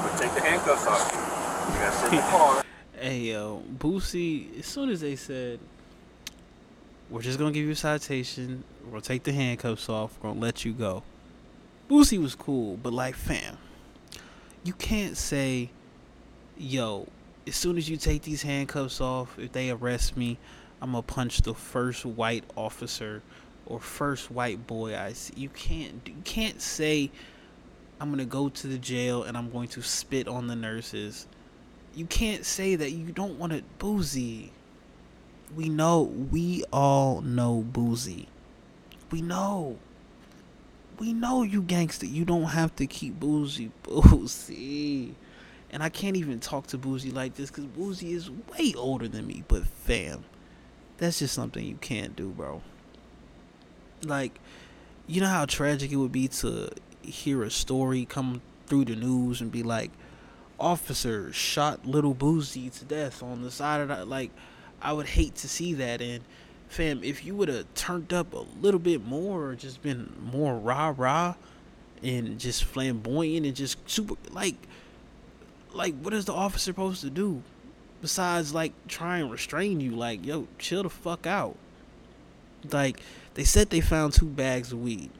[0.00, 1.20] We'll take the handcuffs off you.
[1.20, 2.64] You gotta sit in the car.
[3.02, 4.60] Hey yo, Boosie.
[4.60, 5.58] As soon as they said,
[7.10, 8.62] "We're just gonna give you a citation.
[8.88, 10.16] We'll take the handcuffs off.
[10.22, 11.02] We're gonna let you go,"
[11.90, 13.58] Boosie was cool, but like, fam,
[14.62, 15.70] you can't say,
[16.56, 17.08] "Yo,
[17.44, 20.38] as soon as you take these handcuffs off, if they arrest me,
[20.80, 23.20] I'm gonna punch the first white officer
[23.66, 26.06] or first white boy I see." You can't.
[26.06, 27.10] You can't say,
[27.98, 31.26] "I'm gonna go to the jail and I'm going to spit on the nurses."
[31.94, 34.50] You can't say that you don't want it Boosie.
[35.54, 38.26] We know, we all know Boosie.
[39.10, 39.78] We know.
[40.98, 42.06] We know you gangster.
[42.06, 45.12] You don't have to keep Boosie, Boosie.
[45.70, 49.26] And I can't even talk to Boosie like this because Boosie is way older than
[49.26, 49.44] me.
[49.48, 50.24] But fam,
[50.98, 52.62] that's just something you can't do, bro.
[54.04, 54.38] Like,
[55.06, 56.70] you know how tragic it would be to
[57.02, 59.90] hear a story come through the news and be like,
[60.62, 64.30] officer shot little Boosie to death on the side of the like
[64.80, 66.00] I would hate to see that.
[66.00, 66.22] And
[66.68, 70.56] fam if you would have turned up a little bit more or just been more
[70.56, 71.34] rah rah
[72.02, 74.56] and just flamboyant and just super like
[75.72, 77.42] like what is the officer supposed to do
[78.00, 79.90] besides like try and restrain you?
[79.90, 81.56] Like yo chill the fuck out.
[82.70, 83.00] Like
[83.34, 85.10] they said they found two bags of weed.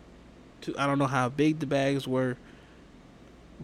[0.60, 2.36] Two, I don't know how big the bags were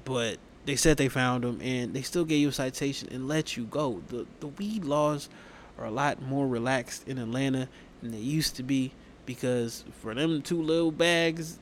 [0.05, 3.57] but they said they found them and they still gave you a citation and let
[3.57, 4.03] you go.
[4.09, 5.31] The the weed laws
[5.79, 7.71] are a lot more relaxed in Atlanta
[8.03, 8.93] than they used to be
[9.25, 11.59] because for them two little bags,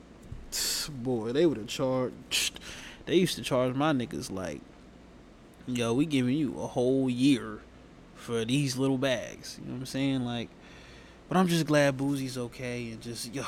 [0.91, 2.59] boy, they would have charged.
[3.05, 4.59] They used to charge my niggas like,
[5.65, 7.59] yo, we giving you a whole year
[8.15, 9.57] for these little bags.
[9.61, 10.25] You know what I'm saying?
[10.25, 10.49] Like,
[11.29, 13.45] but I'm just glad Boosie's okay and just yo,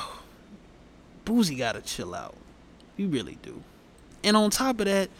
[1.26, 2.36] Boosie gotta chill out.
[2.96, 3.62] You really do.
[4.24, 5.10] And on top of that,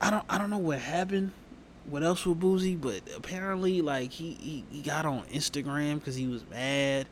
[0.00, 1.32] I don't I don't know what happened.
[1.86, 2.80] What else with Boosie?
[2.80, 7.06] But apparently, like he he, he got on Instagram because he was mad,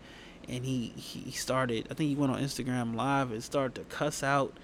[0.49, 1.89] and he he started.
[1.91, 4.57] I think he went on Instagram Live and started to cuss out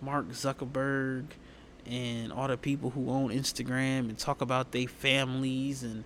[0.00, 1.24] Mark Zuckerberg
[1.86, 6.04] and all the people who own Instagram and talk about their families and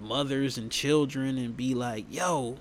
[0.00, 2.58] mothers and children and be like, yo,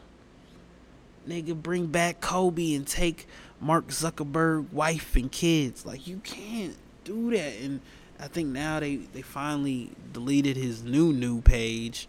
[1.28, 3.28] nigga, bring back Kobe and take
[3.60, 5.86] Mark Zuckerberg wife and kids.
[5.86, 7.82] Like you can't do that and
[8.22, 12.08] I think now they, they finally deleted his new new page,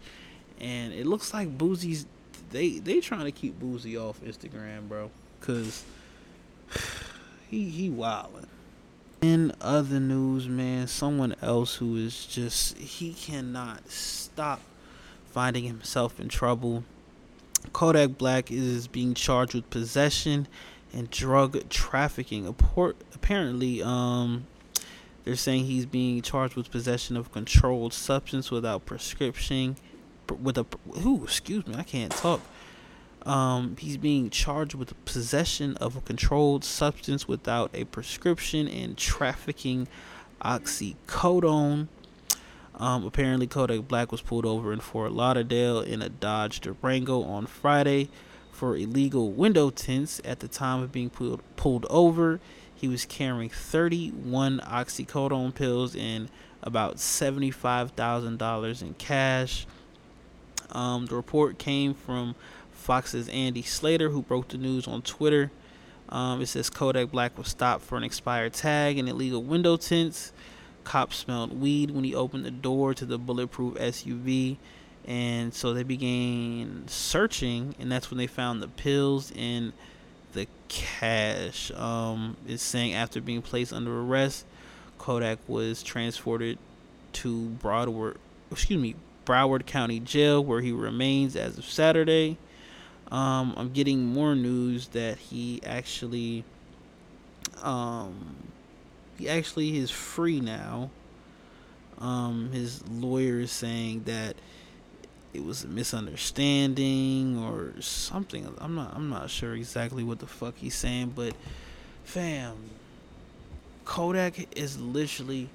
[0.61, 2.05] and it looks like Boosie's
[2.51, 5.09] they they trying to keep Boosie off Instagram, bro,
[5.41, 5.83] cause
[7.49, 8.45] he he wildin'.
[9.21, 14.61] In other news, man, someone else who is just he cannot stop
[15.25, 16.83] finding himself in trouble.
[17.71, 20.47] Kodak Black is being charged with possession
[20.93, 22.45] and drug trafficking.
[23.15, 24.45] Apparently, um,
[25.23, 29.77] they're saying he's being charged with possession of controlled substance without prescription.
[30.41, 30.65] With a
[31.01, 31.23] who?
[31.23, 32.41] Excuse me, I can't talk.
[33.25, 39.87] Um, he's being charged with possession of a controlled substance without a prescription and trafficking
[40.43, 41.87] oxycodone.
[42.75, 47.45] Um, apparently, Kodak Black was pulled over in Fort Lauderdale in a Dodge Durango on
[47.45, 48.09] Friday
[48.51, 50.19] for illegal window tints.
[50.25, 52.41] At the time of being pulled pulled over,
[52.75, 56.29] he was carrying 31 oxycodone pills and
[56.61, 59.65] about $75,000 in cash.
[60.71, 62.35] Um, the report came from
[62.71, 65.51] Fox's Andy Slater, who broke the news on Twitter.
[66.09, 70.31] Um, it says Kodak Black was stopped for an expired tag and illegal window tints.
[70.83, 74.57] Cops smelled weed when he opened the door to the bulletproof SUV.
[75.05, 79.73] And so they began searching, and that's when they found the pills and
[80.73, 81.71] cash.
[81.71, 84.45] Um, it's saying after being placed under arrest,
[84.97, 86.57] Kodak was transported
[87.13, 88.17] to Broward,
[88.51, 88.95] excuse me,
[89.25, 92.37] Broward County Jail, where he remains as of Saturday.
[93.11, 96.43] Um, I'm getting more news that he actually,
[97.61, 98.35] um,
[99.17, 100.89] he actually is free now.
[101.99, 104.35] Um, his lawyer is saying that
[105.33, 108.53] it was a misunderstanding or something.
[108.59, 111.33] I'm not I'm not sure exactly what the fuck he's saying, but
[112.03, 112.55] fam,
[113.85, 115.49] Kodak is literally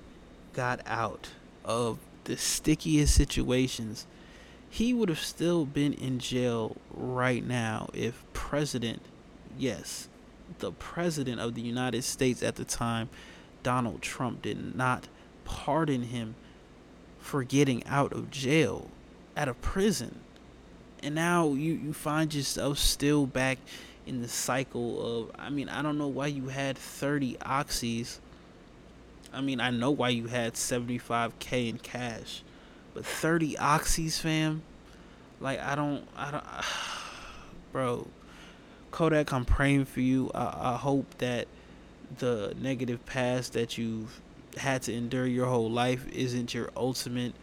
[0.53, 1.29] got out
[1.65, 4.07] of the stickiest situations
[4.71, 9.01] he would have still been in jail right now if President,
[9.59, 10.09] yes,
[10.59, 13.09] the President of the United States at the time,
[13.63, 15.09] Donald Trump, did not
[15.45, 16.35] pardon him
[17.19, 18.91] for getting out of jail,
[19.39, 20.19] out of prison.
[21.03, 23.59] And now you, you find yourself still back
[24.07, 28.19] in the cycle of, I mean, I don't know why you had 30 oxys.
[29.33, 32.43] I mean, I know why you had 75K in cash
[32.99, 34.63] but 30 oxys, fam.
[35.41, 36.45] Like I don't, I don't,
[37.73, 38.09] bro.
[38.91, 40.33] Kodak, I'm praying for you.
[40.35, 41.47] I, I hope that
[42.19, 44.21] the negative past that you've
[44.57, 47.35] had to endure your whole life isn't your ultimate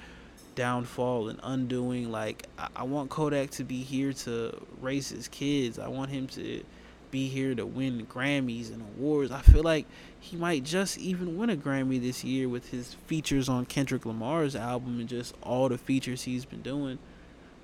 [0.55, 2.11] downfall and undoing.
[2.11, 5.79] Like I, I want Kodak to be here to raise his kids.
[5.79, 6.63] I want him to
[7.11, 9.31] be here to win Grammys and awards.
[9.31, 9.85] I feel like
[10.19, 14.55] he might just even win a Grammy this year with his features on Kendrick Lamar's
[14.55, 16.99] album and just all the features he's been doing.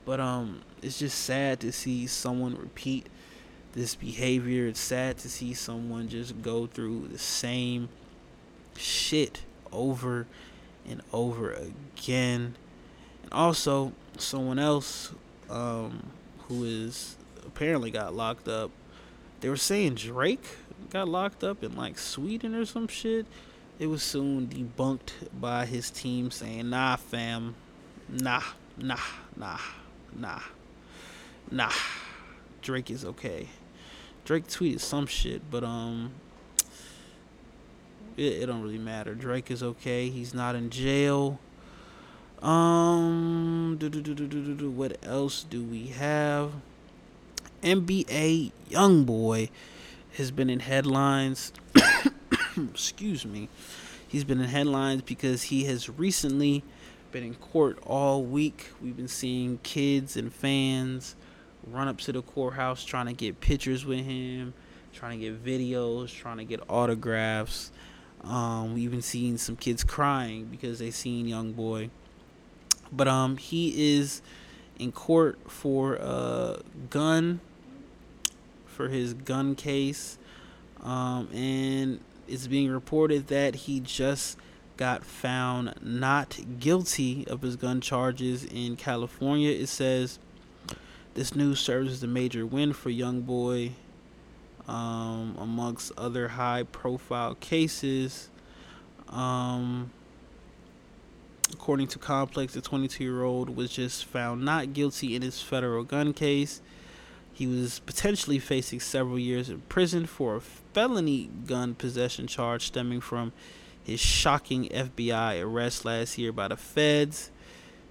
[0.06, 3.08] But um it's just sad to see someone repeat
[3.74, 4.68] this behavior.
[4.68, 7.90] It's sad to see someone just go through the same
[8.78, 10.28] shit over
[10.88, 12.56] and over again.
[13.32, 15.12] Also someone else
[15.50, 16.12] um
[16.48, 17.16] who is
[17.46, 18.72] apparently got locked up
[19.42, 20.46] they were saying Drake
[20.92, 23.26] got locked up in like Sweden or some shit.
[23.80, 27.56] It was soon debunked by his team saying, "Nah, fam,
[28.08, 28.44] nah,
[28.78, 28.98] nah,
[29.36, 29.58] nah,
[30.16, 30.42] nah,
[31.50, 31.72] nah.
[32.62, 33.48] Drake is okay."
[34.24, 36.12] Drake tweeted some shit, but um,
[38.16, 39.16] it, it don't really matter.
[39.16, 40.10] Drake is okay.
[40.10, 41.40] He's not in jail.
[42.42, 46.52] Um, what else do we have?
[47.62, 49.50] NBA YoungBoy
[50.18, 51.54] has been in headlines.
[52.58, 53.48] Excuse me.
[54.08, 56.64] He's been in headlines because he has recently
[57.12, 58.72] been in court all week.
[58.82, 61.16] We've been seeing kids and fans
[61.68, 64.54] run up to the courthouse trying to get pictures with him,
[64.94, 67.72] trying to get videos, trying to get autographs.
[68.24, 71.90] Um, we've been seeing some kids crying because they seen YoungBoy.
[72.92, 74.22] But um, he is
[74.78, 77.40] in court for a gun
[78.66, 80.18] for his gun case.
[80.82, 84.38] Um, and it's being reported that he just
[84.78, 89.52] got found not guilty of his gun charges in California.
[89.52, 90.18] It says
[91.14, 93.74] this news serves as a major win for YoungBoy,
[94.68, 98.30] um, amongst other high-profile cases.
[99.10, 99.92] Um,
[101.54, 106.62] according to Complex, the 22-year-old was just found not guilty in his federal gun case.
[107.34, 113.02] He was potentially facing several years in prison for a felony gun possession charge stemming
[113.02, 113.32] from
[113.84, 117.32] his shocking FBI arrest last year by the feds.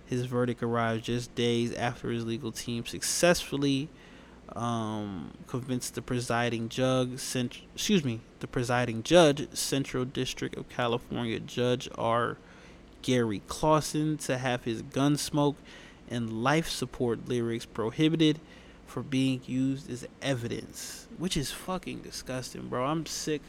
[0.07, 3.89] His verdict arrived just days after his legal team successfully
[4.57, 11.39] um, convinced the presiding judge, cent- excuse me, the presiding judge, Central District of California
[11.39, 12.37] Judge R.
[13.03, 15.57] Gary Klausner, to have his gun smoke
[16.09, 18.41] and life support lyrics prohibited
[18.87, 22.85] for being used as evidence, which is fucking disgusting, bro.
[22.85, 23.43] I'm sick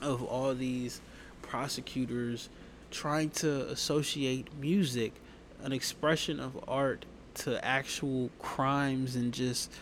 [0.00, 1.00] of all these
[1.42, 2.48] prosecutors
[2.90, 5.12] trying to associate music,
[5.62, 9.72] an expression of art, to actual crimes and just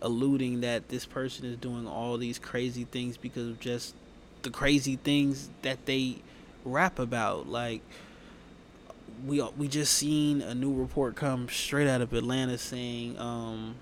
[0.00, 3.94] alluding that this person is doing all these crazy things because of just
[4.42, 6.16] the crazy things that they
[6.64, 7.48] rap about.
[7.48, 7.82] Like
[9.26, 13.76] we we just seen a new report come straight out of Atlanta saying um,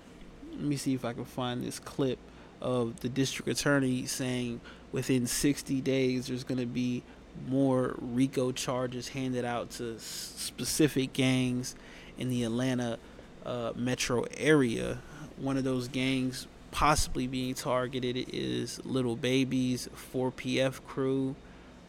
[0.51, 2.19] let me see if I can find this clip
[2.61, 4.61] of the district attorney saying
[4.91, 7.03] within 60 days there's going to be
[7.47, 11.75] more RICO charges handed out to specific gangs
[12.17, 12.99] in the Atlanta
[13.45, 14.99] uh, metro area.
[15.37, 21.35] One of those gangs possibly being targeted is Little Babies, 4PF crew,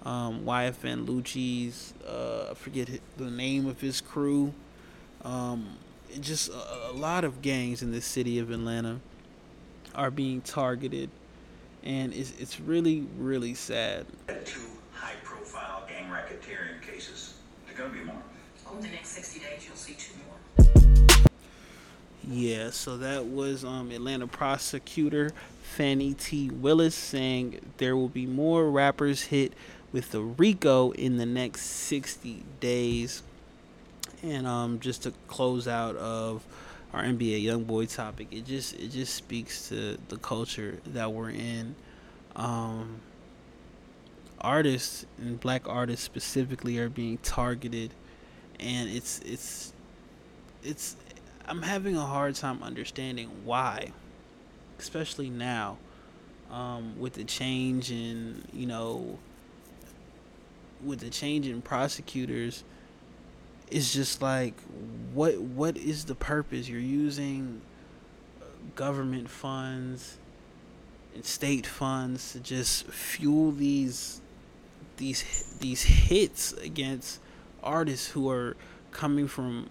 [0.04, 4.52] um, YFN Lucci's, uh, I forget the name of his crew.
[5.22, 5.78] Um,
[6.20, 9.00] just a, a lot of gangs in the city of Atlanta
[9.94, 11.08] are being targeted,
[11.82, 14.06] and it's it's really really sad.
[14.44, 14.60] Two
[14.92, 17.34] high-profile gang racketeering cases.
[17.66, 18.22] There are going to be more.
[18.70, 20.34] Over the next 60 days, you'll see two more.
[22.26, 25.32] Yeah, so that was um, Atlanta prosecutor
[25.62, 26.50] Fani T.
[26.50, 29.52] Willis saying there will be more rappers hit
[29.94, 33.22] with the RICO in the next 60 days.
[34.24, 36.44] And um, just to close out of
[36.92, 41.76] our NBA YoungBoy topic, it just it just speaks to the culture that we're in.
[42.34, 43.00] Um,
[44.40, 47.92] artists and black artists specifically are being targeted,
[48.58, 49.72] and it's it's
[50.64, 50.96] it's
[51.46, 53.92] I'm having a hard time understanding why,
[54.78, 55.76] especially now,
[56.50, 59.18] um, with the change in you know,
[60.84, 62.64] with the change in prosecutors.
[63.70, 64.54] It's just like,
[65.12, 66.68] what what is the purpose?
[66.68, 67.62] You're using
[68.74, 70.18] government funds
[71.14, 74.20] and state funds to just fuel these
[74.96, 77.20] these these hits against
[77.62, 78.56] artists who are
[78.90, 79.68] coming from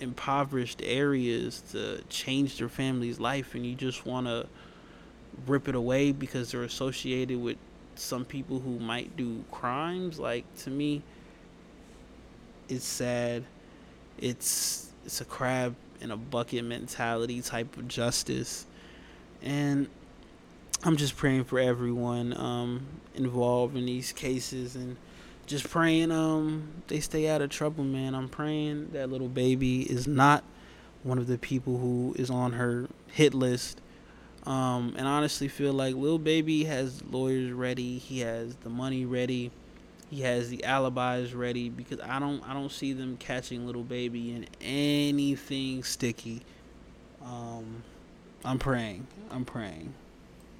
[0.00, 4.46] impoverished areas to change their family's life and you just want to
[5.46, 7.56] rip it away because they're associated with
[7.98, 11.02] some people who might do crimes like to me
[12.68, 13.44] it's sad
[14.18, 18.66] it's it's a crab in a bucket mentality type of justice
[19.42, 19.88] and
[20.84, 24.96] i'm just praying for everyone um involved in these cases and
[25.48, 28.14] just praying um they stay out of trouble, man.
[28.14, 30.44] I'm praying that little baby is not
[31.02, 33.80] one of the people who is on her hit list.
[34.48, 37.98] Um, and honestly feel like little baby has lawyers ready.
[37.98, 39.50] He has the money ready.
[40.08, 44.32] He has the alibis ready because I don't I don't see them catching little baby
[44.32, 46.40] in anything sticky.
[47.22, 47.82] Um,
[48.42, 49.06] I'm praying.
[49.30, 49.92] I'm praying.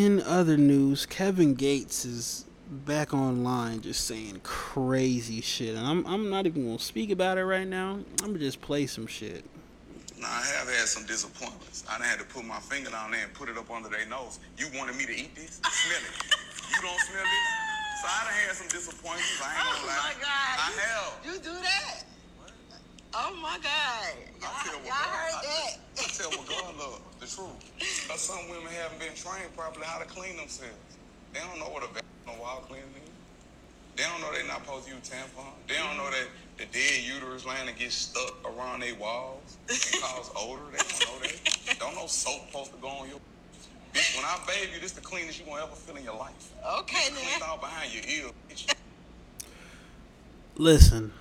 [0.01, 5.75] In other news, Kevin Gates is back online just saying crazy shit.
[5.75, 8.01] And I'm I'm not even gonna speak about it right now.
[8.23, 9.47] I'm gonna just play some shit.
[10.21, 11.85] Now I have had some disappointments.
[11.89, 14.07] I done had to put my finger down there and put it up under their
[14.07, 14.41] nose.
[14.59, 15.61] You wanted me to eat this?
[15.63, 16.17] Smell it.
[16.69, 17.47] You don't smell this?
[18.03, 19.41] So I done had some disappointments.
[19.43, 20.03] I ain't Oh gonna lie.
[20.05, 20.55] my God.
[20.59, 21.11] I have.
[21.25, 21.95] You do that?
[23.15, 24.15] Oh my God.
[24.41, 25.73] Y'all, I tell what y'all God, heard I, that?
[25.99, 27.59] I tell what God love, the truth.
[28.19, 30.99] Some women haven't been trained properly how to clean themselves.
[31.33, 32.98] They don't know what a vaginal wall cleaning is.
[33.99, 35.51] They don't know they're not supposed to use tampon.
[35.67, 40.01] They don't know that the dead uterus line that gets stuck around their walls and
[40.01, 40.63] cause odor.
[40.71, 41.77] They don't know that.
[41.81, 43.19] Don't know soap supposed to go on your.
[43.93, 46.53] Bitch, when I bathe you, this the cleanest you gonna ever feel in your life.
[46.81, 48.31] Okay, Cleaned out behind your ear.
[48.49, 48.73] bitch.
[50.57, 51.13] Listen,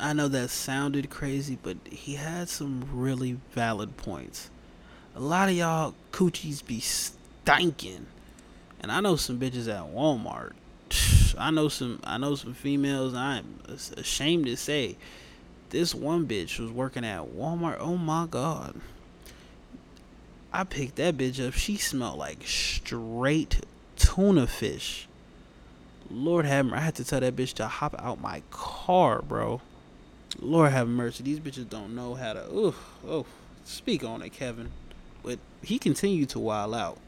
[0.00, 4.48] I know that sounded crazy, but he had some really valid points.
[5.14, 8.06] A lot of y'all coochies be stinking.
[8.80, 10.52] And I know some bitches at Walmart.
[11.38, 13.60] I know some I know some females I'm
[13.96, 14.96] ashamed to say
[15.70, 17.78] this one bitch was working at Walmart.
[17.80, 18.80] Oh my god.
[20.52, 21.54] I picked that bitch up.
[21.54, 23.60] She smelled like straight
[23.96, 25.08] tuna fish.
[26.10, 26.76] Lord have mercy.
[26.76, 29.62] I had to tell that bitch to hop out my car, bro.
[30.40, 31.24] Lord have mercy.
[31.24, 32.44] These bitches don't know how to.
[32.50, 32.74] Ooh,
[33.08, 33.26] oh,
[33.64, 34.70] speak on it, Kevin.
[35.22, 36.98] But he continued to wild out.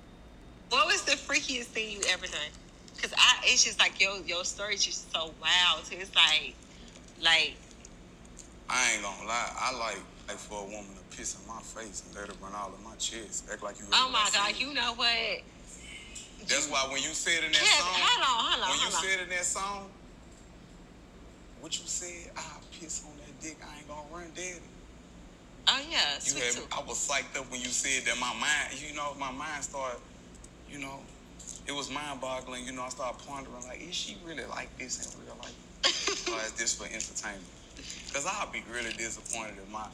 [0.70, 2.63] What was the freakiest thing you ever done?
[3.04, 5.84] Cause I, it's just like your your story's just so wild.
[5.84, 6.54] So it's like,
[7.20, 7.52] like
[8.70, 9.52] I ain't gonna lie.
[9.60, 12.54] I like like for a woman to piss in my face and let it run
[12.54, 13.44] all in my chest.
[13.52, 13.84] Act like you.
[13.84, 15.42] really oh my god, you know what?
[16.48, 18.94] That's why when you said in that song, hold on, hold on, when you hold
[18.94, 19.04] on.
[19.04, 19.90] said in that song,
[21.60, 24.64] what you said, I piss on that dick, I ain't gonna run daddy.
[25.68, 26.68] Oh yeah, You sweet had, tooth.
[26.72, 28.18] I was psyched up when you said that.
[28.18, 30.00] My mind, you know, my mind started,
[30.70, 31.00] you know,
[31.66, 32.66] it was mind boggling.
[32.66, 36.38] You know, I started pondering like, is she really like this in real life, or
[36.44, 37.44] is this for entertainment?
[38.06, 39.86] Because I'd be really disappointed if my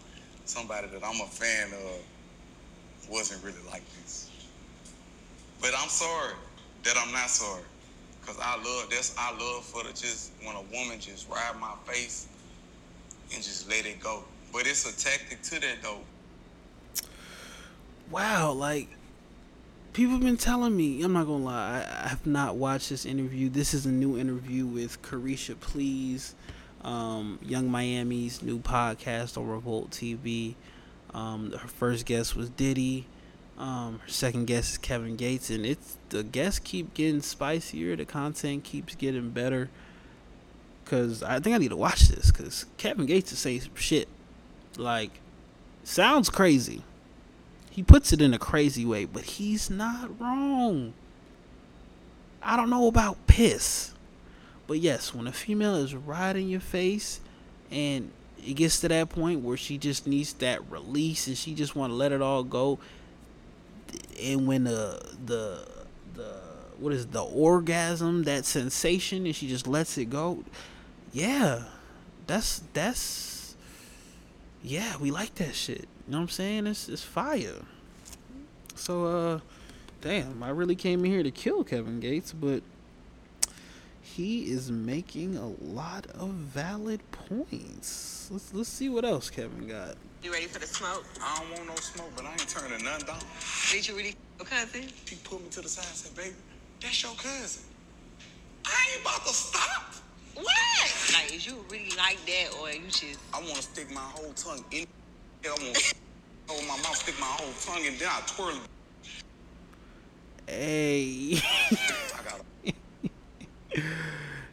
[0.44, 4.30] somebody that I'm a fan of wasn't really like this.
[5.60, 6.34] But I'm sorry
[6.84, 7.62] that I'm not sorry.
[8.26, 11.72] Cause I love that's I love for the just when a woman just ride my
[11.84, 12.28] face
[13.32, 14.22] and just let it go.
[14.52, 16.00] But it's a tactic to that though.
[18.10, 18.88] Wow, like
[19.92, 21.02] people have been telling me.
[21.02, 21.84] I'm not gonna lie.
[21.86, 23.48] I, I have not watched this interview.
[23.48, 26.34] This is a new interview with Caresha Please,
[26.82, 30.54] um, Yung Miami's new podcast on Revolt TV.
[31.12, 33.06] Um, her first guest was Diddy.
[33.58, 37.96] Um, her second guest is Kevin Gates, and it's the guests keep getting spicier.
[37.96, 39.68] The content keeps getting better.
[40.86, 42.30] Cause I think I need to watch this.
[42.32, 44.08] Cause Kevin Gates is saying some shit,
[44.76, 45.20] like
[45.84, 46.82] sounds crazy.
[47.70, 50.92] He puts it in a crazy way, but he's not wrong.
[52.42, 53.94] I don't know about piss.
[54.66, 57.20] But yes, when a female is right in your face
[57.70, 58.10] and
[58.44, 61.90] it gets to that point where she just needs that release and she just want
[61.90, 62.78] to let it all go
[64.22, 65.66] and when the the
[66.14, 66.40] the
[66.78, 70.44] what is it, the orgasm, that sensation and she just lets it go.
[71.12, 71.64] Yeah.
[72.26, 73.56] That's that's
[74.62, 75.88] yeah, we like that shit.
[76.10, 76.66] You know what I'm saying?
[76.66, 77.54] It's it's fire.
[78.74, 79.38] So uh
[80.00, 82.64] damn, I really came in here to kill Kevin Gates, but
[84.02, 88.28] he is making a lot of valid points.
[88.28, 89.94] Let's let's see what else Kevin got.
[90.24, 91.04] You ready for the smoke?
[91.22, 93.20] I don't want no smoke, but I ain't turning nothing down.
[93.70, 94.88] Did you really your cousin?
[95.08, 96.34] He pulled me to the side and said, baby,
[96.82, 97.62] that's your cousin.
[98.66, 99.94] I ain't about to stop.
[100.34, 101.12] What?
[101.14, 103.20] Like, is you really like that, or you just?
[103.32, 104.88] I want to stick my whole tongue in.
[105.42, 105.94] I to
[106.48, 108.60] hold my mouth, stick my whole tongue, and then I twirl.
[110.46, 111.40] Hey.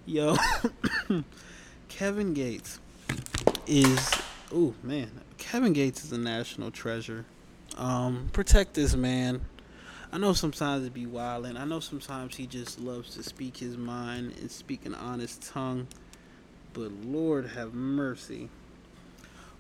[0.06, 0.38] Yo,
[1.90, 2.80] Kevin Gates
[3.66, 4.12] is
[4.54, 7.26] oh man, Kevin Gates is a national treasure.
[7.76, 9.42] Um, protect this man.
[10.12, 11.60] I know sometimes it be wildin'.
[11.60, 15.88] I know sometimes he just loves to speak his mind and speak an honest tongue.
[16.72, 18.50] But Lord have mercy.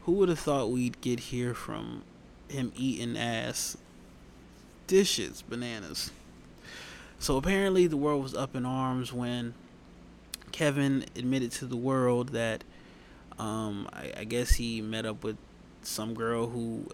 [0.08, 2.03] Who would have thought we'd get here from
[2.47, 3.76] him eating ass?
[4.88, 6.12] Dishes, bananas.
[7.20, 9.53] So apparently the world was up in arms when
[10.53, 12.64] Kevin admitted to the world that
[13.38, 15.36] um, I, I guess he met up with
[15.82, 16.88] some girl who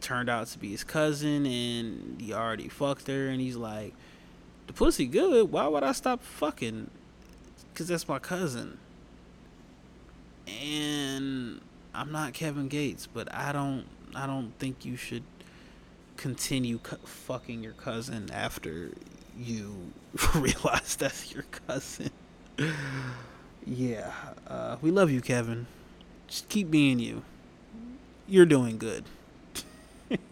[0.00, 3.92] turned out to be his cousin and he already fucked her and he's like
[4.68, 6.90] the pussy good why would i stop fucking
[7.72, 8.78] because that's my cousin
[10.48, 11.60] and
[11.94, 13.84] i'm not kevin gates but i don't
[14.14, 15.22] i don't think you should
[16.16, 18.90] continue cu- fucking your cousin after
[19.38, 19.92] you
[20.34, 22.10] realize that's your cousin
[23.66, 24.12] yeah
[24.46, 25.66] uh, we love you kevin
[26.26, 27.22] just keep being you
[28.28, 29.04] you're doing good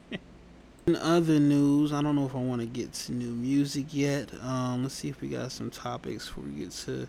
[0.91, 4.31] in other news, I don't know if I want to get to new music yet.
[4.43, 7.07] Um, let's see if we got some topics before we get to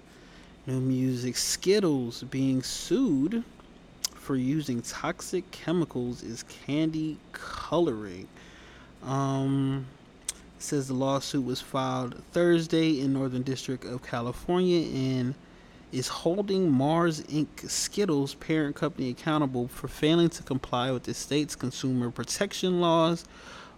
[0.68, 1.36] new music.
[1.36, 3.44] Skittles being sued
[4.22, 8.28] for using toxic chemicals is candy coloring.
[9.04, 9.88] Um,
[10.60, 15.34] says the lawsuit was filed Thursday in Northern District of California and
[15.92, 17.68] is holding Mars Inc.
[17.68, 23.26] Skittles parent company accountable for failing to comply with the state's consumer protection laws.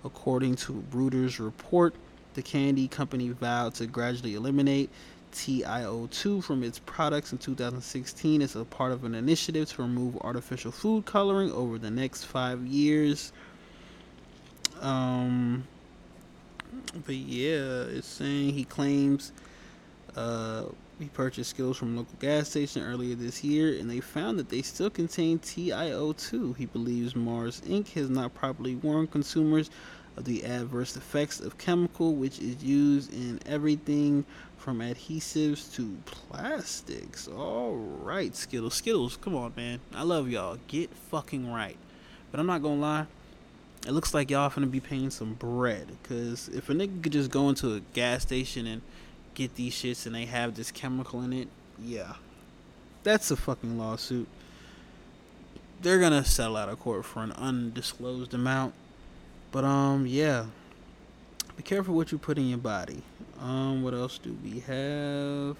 [0.03, 1.95] According to Reuters report,
[2.33, 4.89] the candy company vowed to gradually eliminate
[5.33, 10.71] TiO2 from its products in 2016 as a part of an initiative to remove artificial
[10.71, 13.33] food coloring over the next five years.
[14.81, 15.65] Um,
[17.05, 19.31] but yeah, it's saying he claims
[20.15, 20.63] uh,
[20.99, 24.49] he purchased skills from a local gas station earlier this year, and they found that
[24.49, 26.55] they still contain TiO2.
[26.55, 27.89] He believes Mars Inc.
[27.93, 29.69] has not properly warned consumers
[30.15, 34.25] of the adverse effects of chemical, which is used in everything
[34.57, 37.27] from adhesives to plastics.
[37.27, 39.79] All right, Skittles, Skittles, come on, man.
[39.93, 40.57] I love y'all.
[40.67, 41.77] Get fucking right.
[42.31, 43.05] But I'm not gonna lie.
[43.85, 45.97] It looks like y'all finna be paying some bread.
[46.03, 48.81] Cause if a nigga could just go into a gas station and
[49.33, 51.49] get these shits and they have this chemical in it,
[51.83, 52.13] yeah.
[53.03, 54.29] That's a fucking lawsuit.
[55.81, 58.73] They're gonna settle out of court for an undisclosed amount.
[59.53, 60.47] But um yeah.
[61.55, 63.03] Be careful what you put in your body.
[63.39, 65.57] Um what else do we have?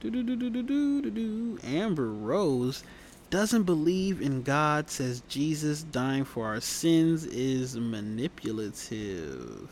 [0.00, 1.58] Do do do do do do do.
[1.64, 2.84] Amber Rose
[3.30, 9.68] doesn't believe in God, says Jesus dying for our sins is manipulative.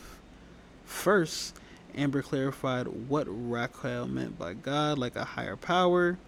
[0.84, 1.54] First,
[1.94, 6.18] Amber clarified what Raquel meant by God, like a higher power.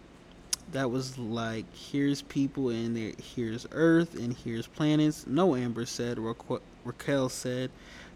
[0.70, 5.26] That was like, here's people and here's Earth and here's planets.
[5.26, 6.20] No, Amber said.
[6.84, 7.70] Raquel said.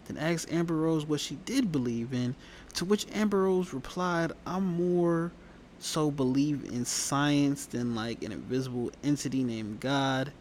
[0.07, 2.35] Then asked Amber Rose what she did believe in.
[2.75, 5.33] To which Amber Rose replied, I'm more
[5.81, 10.33] so believe in science than like an invisible entity named God.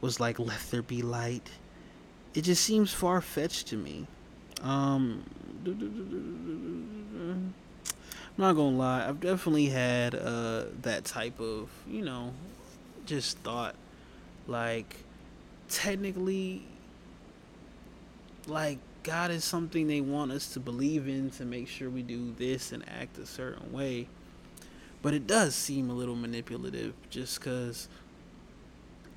[0.00, 1.50] Was like, let there be light.
[2.34, 4.06] It just seems far fetched to me.
[4.62, 5.24] Um,
[5.64, 7.54] I'm
[8.38, 12.32] not gonna lie, I've definitely had uh, that type of, you know,
[13.06, 13.74] just thought.
[14.48, 14.96] Like,
[15.68, 16.64] technically,
[18.46, 22.32] like, God is something they want us to believe in to make sure we do
[22.38, 24.06] this and act a certain way.
[25.02, 27.88] But it does seem a little manipulative just because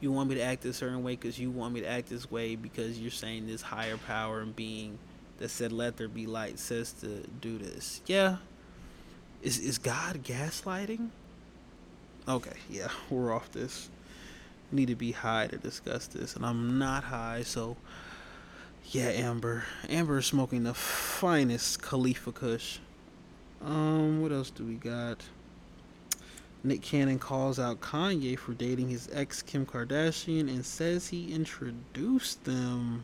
[0.01, 2.30] you want me to act a certain way because you want me to act this
[2.30, 4.97] way because you're saying this higher power and being
[5.38, 8.01] that said let there be light says to do this.
[8.07, 8.38] Yeah.
[9.41, 11.09] Is is God gaslighting?
[12.28, 13.89] Okay, yeah, we're off this.
[14.71, 17.78] Need to be high to discuss this, and I'm not high, so
[18.92, 19.66] yeah, Amber.
[19.90, 22.80] Amber is smoking the finest Khalifa Kush.
[23.64, 25.24] Um, what else do we got?
[26.64, 32.44] Nick Cannon calls out Kanye for dating his ex Kim Kardashian and says he introduced
[32.44, 33.04] them.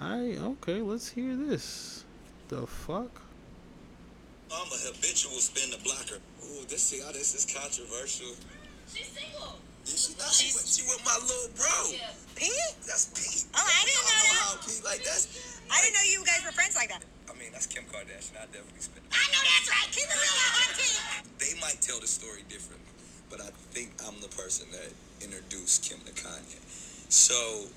[0.00, 2.04] I okay, let's hear this.
[2.48, 3.22] The fuck?
[4.52, 6.16] I'm a habitual spin the blocker.
[6.44, 8.34] Ooh, this see how this is controversial.
[8.92, 9.61] She's single.
[9.92, 12.00] She she with my little bro.
[12.34, 12.50] Pete?
[12.88, 13.44] That's Pete.
[13.52, 14.64] Oh, I didn't know that.
[14.64, 15.60] Pete like that's.
[15.68, 17.04] I didn't know you guys were friends like that.
[17.28, 18.40] I mean, that's Kim Kardashian.
[18.40, 19.04] I definitely spin.
[19.12, 19.88] I know that's right.
[19.92, 20.96] Keep it real auntie.
[21.36, 22.88] They might tell the story differently,
[23.28, 24.88] but I think I'm the person that
[25.20, 26.60] introduced Kim to Kanye.
[27.12, 27.68] So,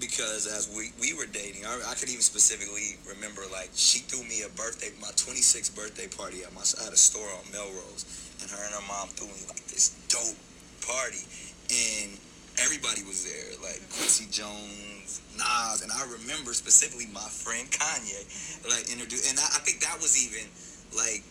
[0.00, 4.20] because as we, we were dating, I, I could even specifically remember like she threw
[4.28, 8.04] me a birthday, my 26th birthday party at my had a store on Melrose,
[8.42, 10.36] and her and her mom threw me like this dope
[10.84, 11.24] party,
[11.72, 12.18] and
[12.60, 18.20] everybody was there, like Quincy Jones, Nas, and I remember specifically my friend Kanye,
[18.68, 20.44] like introduced, and I, I think that was even
[20.92, 21.24] like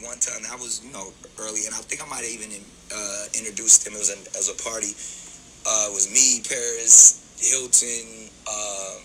[0.00, 2.52] one time that was you know early, and I think I might have even
[2.92, 3.92] uh, introduced him.
[3.94, 4.96] It was an, as a party.
[5.66, 9.02] Uh, it was me, Paris, Hilton, um,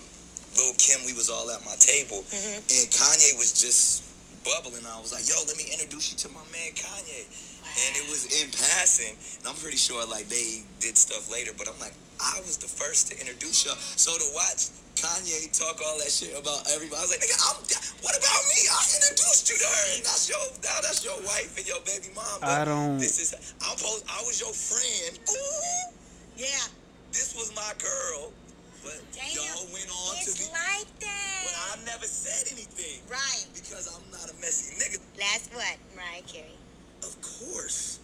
[0.55, 1.03] Lil Kim.
[1.05, 4.07] We was all at my table, and Kanye was just
[4.47, 4.88] bubbling.
[4.88, 7.28] I was like, "Yo, let me introduce you to my man Kanye."
[7.72, 11.51] And it was in passing, and I'm pretty sure like they did stuff later.
[11.57, 13.80] But I'm like, I was the first to introduce y'all.
[13.80, 14.69] So to watch
[14.99, 17.57] Kanye talk all that shit about everybody, I was like, nigga, I'm,
[18.03, 18.59] what about me?
[18.69, 22.11] I introduced you to her, and that's your now that's your wife and your baby
[22.13, 22.43] mom.
[22.43, 23.32] But I don't- This is
[23.63, 25.15] I'm supposed, I was your friend.
[25.32, 25.95] Ooh,
[26.38, 26.67] Yeah.
[27.15, 28.36] this was my girl.
[28.84, 28.97] But
[29.32, 30.45] y'all went on to be.
[30.51, 31.41] like that.
[31.45, 32.99] But I never said anything.
[33.07, 33.45] Right.
[33.53, 34.97] Because I'm not a messy nigga.
[35.22, 35.78] Last what?
[35.95, 36.57] Mariah Carey.
[37.04, 37.99] Of course.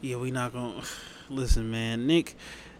[0.00, 0.82] Yeah, we not gonna
[1.30, 2.06] listen, man.
[2.06, 2.36] Nick,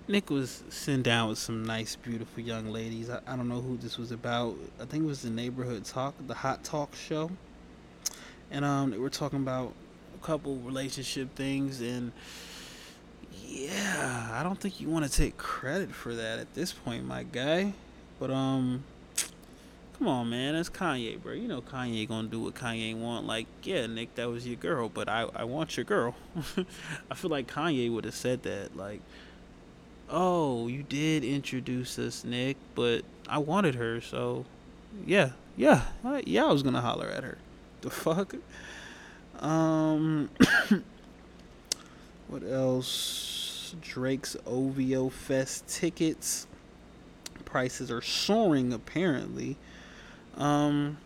[0.07, 3.09] Nick was sitting down with some nice, beautiful young ladies.
[3.09, 4.57] I, I don't know who this was about.
[4.81, 7.31] I think it was the neighborhood talk, the hot talk show,
[8.51, 9.72] and um, they were talking about
[10.14, 12.12] a couple relationship things, and
[13.47, 17.22] yeah, I don't think you want to take credit for that at this point, my
[17.22, 17.72] guy.
[18.18, 18.85] But um,
[20.05, 21.32] come on, man, that's Kanye, bro.
[21.32, 23.26] You know Kanye gonna do what Kanye want.
[23.26, 26.14] Like, yeah, Nick, that was your girl, but I I want your girl.
[27.11, 29.00] I feel like Kanye would have said that, like,
[30.11, 34.44] oh, you did introduce us, Nick, but I wanted her, so
[35.07, 37.38] yeah, yeah, I- yeah, I was gonna holler at her.
[37.80, 38.34] The fuck.
[39.40, 40.30] Um,
[42.28, 43.74] what else?
[43.82, 46.46] Drake's OVO Fest tickets
[47.44, 49.57] prices are soaring apparently.
[50.37, 50.99] Um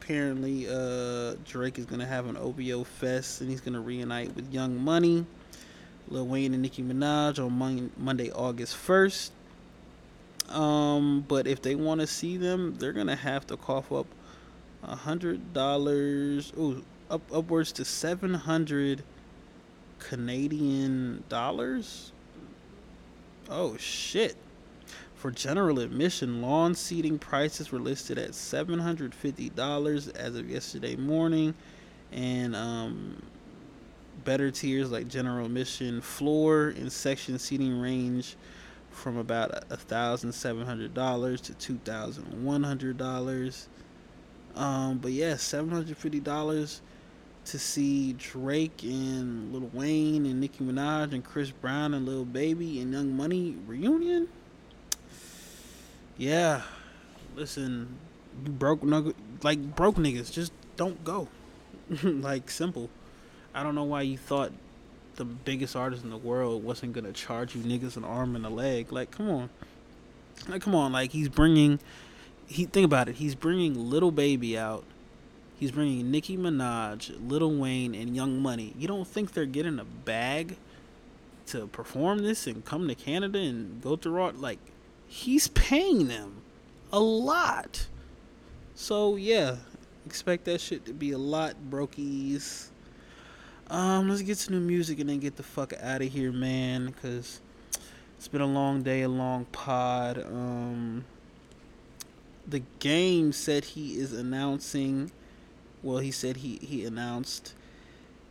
[0.00, 4.76] apparently uh Drake is gonna have an OVO Fest and he's gonna reunite with Young
[4.76, 5.24] Money,
[6.08, 9.32] Lil Wayne and Nicki Minaj on Mon- Monday, August first.
[10.48, 14.06] Um, but if they want to see them, they're gonna have to cough up
[14.82, 19.02] a hundred dollars, ooh, up upwards to seven hundred
[19.98, 22.12] Canadian dollars.
[23.48, 24.36] Oh shit.
[25.22, 31.54] For general admission, lawn seating prices were listed at $750 as of yesterday morning.
[32.10, 33.22] And um,
[34.24, 38.34] better tiers like general admission floor and section seating range
[38.90, 43.66] from about $1,700 to $2,100.
[44.56, 46.80] Um, but yeah, $750
[47.44, 52.80] to see Drake and Lil Wayne and Nicki Minaj and Chris Brown and Lil Baby
[52.80, 54.26] and Young Money reunion.
[56.18, 56.62] Yeah,
[57.34, 57.96] listen,
[58.44, 61.28] you broke nugget like broke niggas, just don't go.
[62.02, 62.90] like simple.
[63.54, 64.52] I don't know why you thought
[65.16, 68.50] the biggest artist in the world wasn't gonna charge you niggas an arm and a
[68.50, 68.92] leg.
[68.92, 69.50] Like, come on,
[70.48, 70.92] like come on.
[70.92, 71.80] Like he's bringing,
[72.46, 73.16] he think about it.
[73.16, 74.84] He's bringing Little Baby out.
[75.58, 78.74] He's bringing Nicki Minaj, Lil Wayne, and Young Money.
[78.76, 80.56] You don't think they're getting a bag
[81.46, 84.32] to perform this and come to Canada and go through Raw?
[84.34, 84.58] Like,
[85.12, 86.40] he's paying them
[86.90, 87.86] a lot.
[88.74, 89.56] So yeah,
[90.06, 92.68] expect that shit to be a lot, brokies.
[93.68, 96.94] Um, let's get some new music and then get the fuck out of here, man.
[97.02, 97.40] Cause
[98.16, 100.18] it's been a long day, a long pod.
[100.18, 101.04] Um,
[102.48, 105.12] the game said he is announcing.
[105.82, 107.54] Well, he said he he announced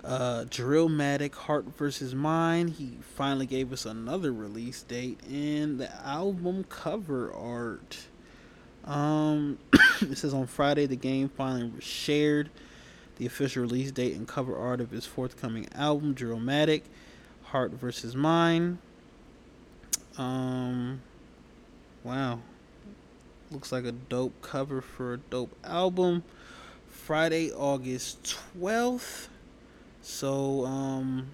[0.04, 2.72] uh, Drillmatic Heart versus Mind.
[2.72, 8.00] He finally gave us another release date and the album cover art.
[8.86, 9.60] Um,
[10.02, 12.50] it says on Friday the game finally shared
[13.18, 16.82] the official release date and cover art of his forthcoming album, Drillmatic
[17.44, 18.80] Heart versus Mind.
[20.18, 21.02] Um,
[22.04, 22.40] wow,
[23.52, 26.24] looks like a dope cover for a dope album.
[26.90, 29.30] Friday, August twelfth.
[30.02, 31.28] So, um,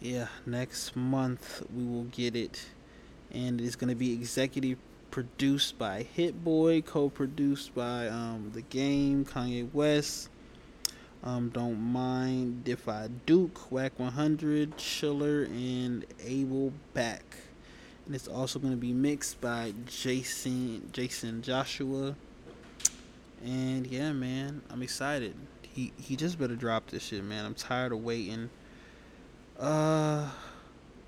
[0.00, 2.64] yeah, next month we will get it,
[3.30, 4.78] and it's gonna be executive
[5.10, 10.28] produced by Hit Boy, co-produced by um the Game, Kanye West,
[11.22, 17.24] Um, don't mind if I Duke, Wack 100, Chiller, and Able back.
[18.04, 22.14] And it's also going to be mixed by Jaycen Jaycen Joshua.
[23.42, 25.34] And yeah, man, I'm excited.
[25.74, 27.44] He he just better drop this shit, man.
[27.44, 28.48] I'm tired of waiting.
[29.58, 30.30] Uh,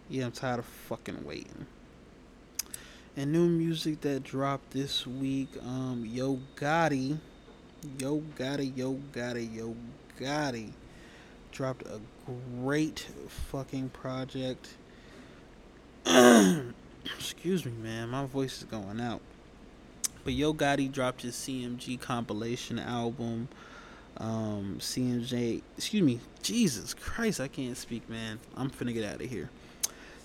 [0.08, 1.66] yeah, I'm tired of fucking waiting.
[3.16, 7.18] And new music that dropped this week, um, Yo Gotti,
[7.98, 9.74] Yo Gotti, Yo Gotti, Yo
[10.20, 10.72] Gotti
[11.52, 12.00] dropped a
[12.60, 13.06] great
[13.50, 14.74] fucking project.
[16.06, 19.20] Excuse me, man, my voice is going out.
[20.24, 23.48] But Yo Gotti dropped his CMG compilation album.
[24.18, 28.38] Um, CMJ, excuse me, Jesus Christ, I can't speak, man.
[28.56, 29.50] I'm finna get out of here.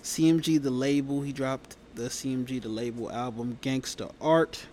[0.02, 4.66] CMG, the label, he dropped the CMG, the label album, Gangsta Art.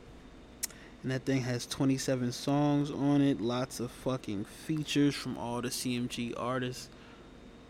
[1.03, 5.69] And that thing has 27 songs on it, lots of fucking features from all the
[5.69, 6.89] CMG artists.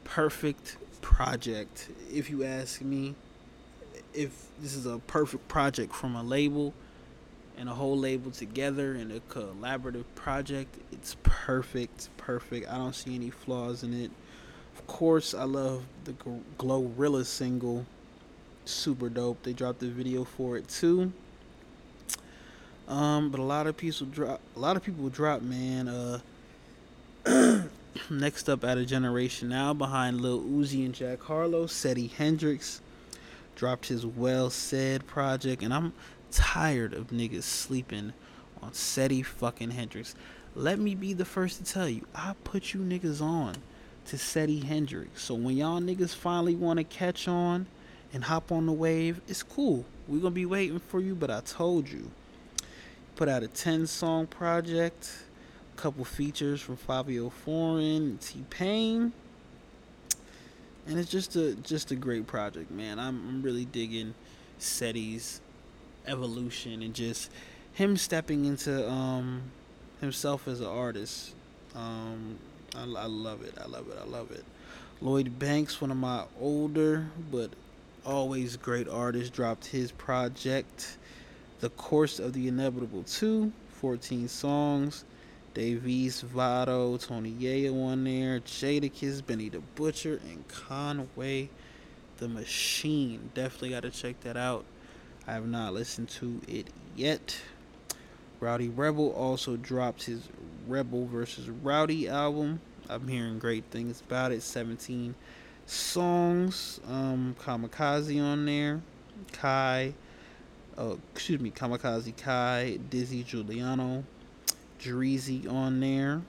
[0.04, 3.16] Perfect project, if you ask me.
[4.14, 6.74] If this is a perfect project from a label
[7.60, 12.70] and a whole label together in a collaborative project, it's perfect, perfect.
[12.70, 14.12] I don't see any flaws in it.
[14.78, 16.14] Of course, I love the
[16.58, 17.86] Glorilla single,
[18.64, 19.44] super dope.
[19.44, 21.12] They dropped the video for it too.
[22.88, 24.40] Um, but a lot of people drop.
[24.56, 25.90] A lot of people drop, man.
[25.90, 26.20] Uh,
[28.10, 32.80] next up, out of generation now, behind Lil Uzi and Jack Harlow, Seddy Hendrix
[33.56, 35.92] dropped his Well Said project, and I'm
[36.32, 38.14] tired of niggas sleeping
[38.62, 40.16] on Seddy fucking Hendrix.
[40.56, 43.56] Let me be the first to tell you, I put you niggas on
[44.08, 45.24] to Seddy Hendrix.
[45.24, 47.68] So when y'all niggas finally want to catch on
[48.12, 49.86] and hop on the wave, it's cool.
[50.08, 52.10] We're gonna be waiting for you, but I told you
[53.16, 55.12] put out a 10 song project,
[55.78, 59.14] a couple features from Fivio Foreign, T Pain.
[60.88, 62.98] And it's just a just a great project, man.
[62.98, 64.16] I'm, I'm really digging
[64.60, 65.40] Seddy's
[66.08, 67.32] evolution and just
[67.74, 69.42] him stepping into um,
[70.02, 71.34] himself as an artist.
[71.76, 72.38] Um,
[72.76, 73.54] I, I love it.
[73.60, 73.98] I love it.
[74.02, 74.44] I love it.
[75.02, 77.52] Lloyd Banks, one of my older but
[78.06, 80.98] always great artists, dropped his project
[81.60, 85.04] the Course of the Inevitable 2, 14 songs.
[85.54, 91.50] Dave East, Vado, Tony Yayo on there, Jadakiss, Benny the Butcher, and Conway
[92.18, 93.32] the Machine.
[93.34, 94.64] Definitely got to check that out.
[95.30, 97.40] I have not listened to it yet.
[98.40, 100.28] Rowdy Rebel also dropped his
[100.68, 102.62] Rebel versus Rowdy album.
[102.90, 104.42] I'm hearing great things about it.
[104.42, 105.14] 17
[105.68, 106.80] songs.
[106.90, 108.82] Um, Kamikaze on there.
[109.32, 109.94] Kai
[110.80, 114.04] uh, excuse me, Kamikaze Kai, Dizzy Juliano,
[114.80, 116.24] Dreezy on there,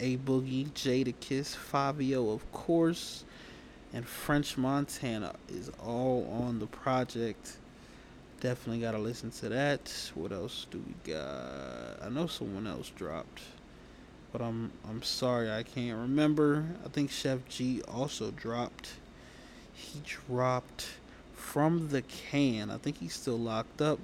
[0.00, 1.54] A Boogie, Jada Kiss.
[1.54, 3.24] Fivio, of course,
[3.92, 7.58] and French Montana is all on the project.
[8.42, 10.10] Definitely gotta listen to that.
[10.16, 12.02] What else do we got?
[12.04, 13.40] I know someone else dropped,
[14.32, 16.64] but I'm I'm sorry I can't remember.
[16.84, 18.94] I think Sheff G also dropped.
[19.72, 20.88] He dropped
[21.34, 22.68] from the can.
[22.68, 24.00] I think he's still locked up.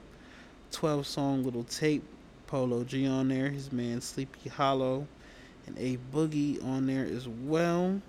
[0.71, 2.05] 12 song little tape.
[2.47, 3.51] Polo G on there.
[3.51, 5.09] His man Sleepy Hallow.
[5.67, 8.01] And A Boogie on there as well.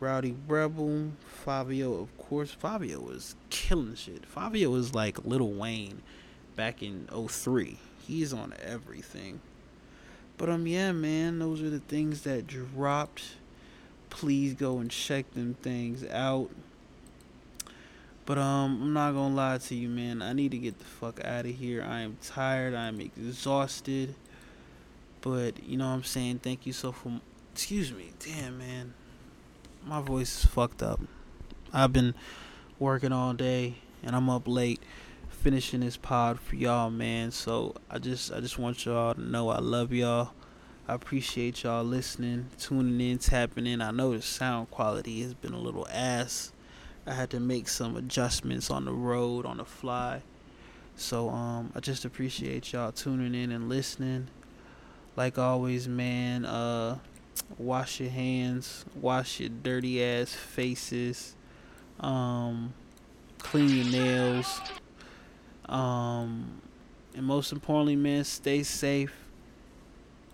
[0.00, 1.12] Rowdy Rebel.
[1.46, 2.56] Fivio of course.
[2.60, 4.22] Fivio was killing shit.
[4.32, 6.02] Fivio was like Little Wayne
[6.56, 7.78] back in 03.
[8.06, 9.40] He's on everything.
[10.36, 13.22] But um yeah, man, those are the things that dropped.
[14.10, 16.50] Please go and check them things out.
[18.26, 20.22] But um, I'm not gonna lie to you, man.
[20.22, 21.82] I need to get the fuck out of here.
[21.82, 22.74] I am tired.
[22.74, 24.14] I am exhausted.
[25.20, 26.38] But you know what I'm saying.
[26.38, 27.20] Thank you so for.
[27.52, 28.12] Excuse me.
[28.18, 28.94] Damn, man.
[29.86, 31.00] My voice is fucked up.
[31.74, 32.14] I've been
[32.78, 34.82] working all day, and I'm up late
[35.28, 37.30] finishing this pod for y'all, man.
[37.30, 40.32] So I just I just want y'all to know I love y'all.
[40.88, 43.82] I appreciate y'all listening, tuning in, tapping in.
[43.82, 46.52] I know the sound quality has been a little ass
[47.06, 50.22] I had to make some adjustments on the road on the fly.
[50.96, 54.28] So um, I just appreciate y'all tuning in and listening.
[55.14, 56.98] Like always, man, uh,
[57.58, 61.33] wash your hands, wash your dirty ass faces,
[62.00, 62.74] um,
[63.38, 64.60] clean your nails,
[65.66, 66.60] um,
[67.14, 69.14] and most importantly, man, stay safe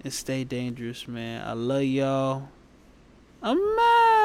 [0.03, 1.47] and stay dangerous, man.
[1.47, 2.49] I love y'all.
[3.43, 4.20] I'm out.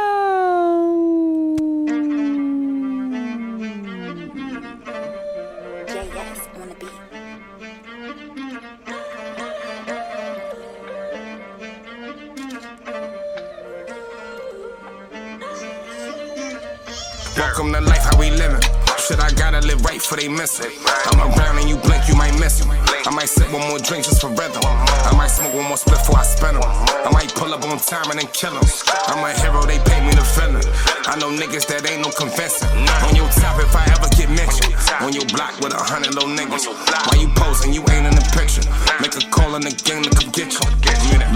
[20.06, 20.72] Right for they miss it.
[21.12, 22.68] I'm around and you blink, you might miss it.
[22.68, 24.62] I might sip one more drink just for rhythm.
[24.64, 26.64] I might smoke one more split before I spend them.
[26.66, 28.66] I might pull up on time and then kill them.
[29.08, 30.66] I'm a hero, they pay me the villain.
[31.06, 32.70] I know niggas that ain't no convincing.
[33.06, 34.74] On your top if I ever get mentioned.
[35.01, 36.66] On your block with a hundred little niggas.
[37.10, 37.74] Why you posing?
[37.74, 38.66] You ain't in the picture.
[39.01, 40.66] Make a call in the game to come get you.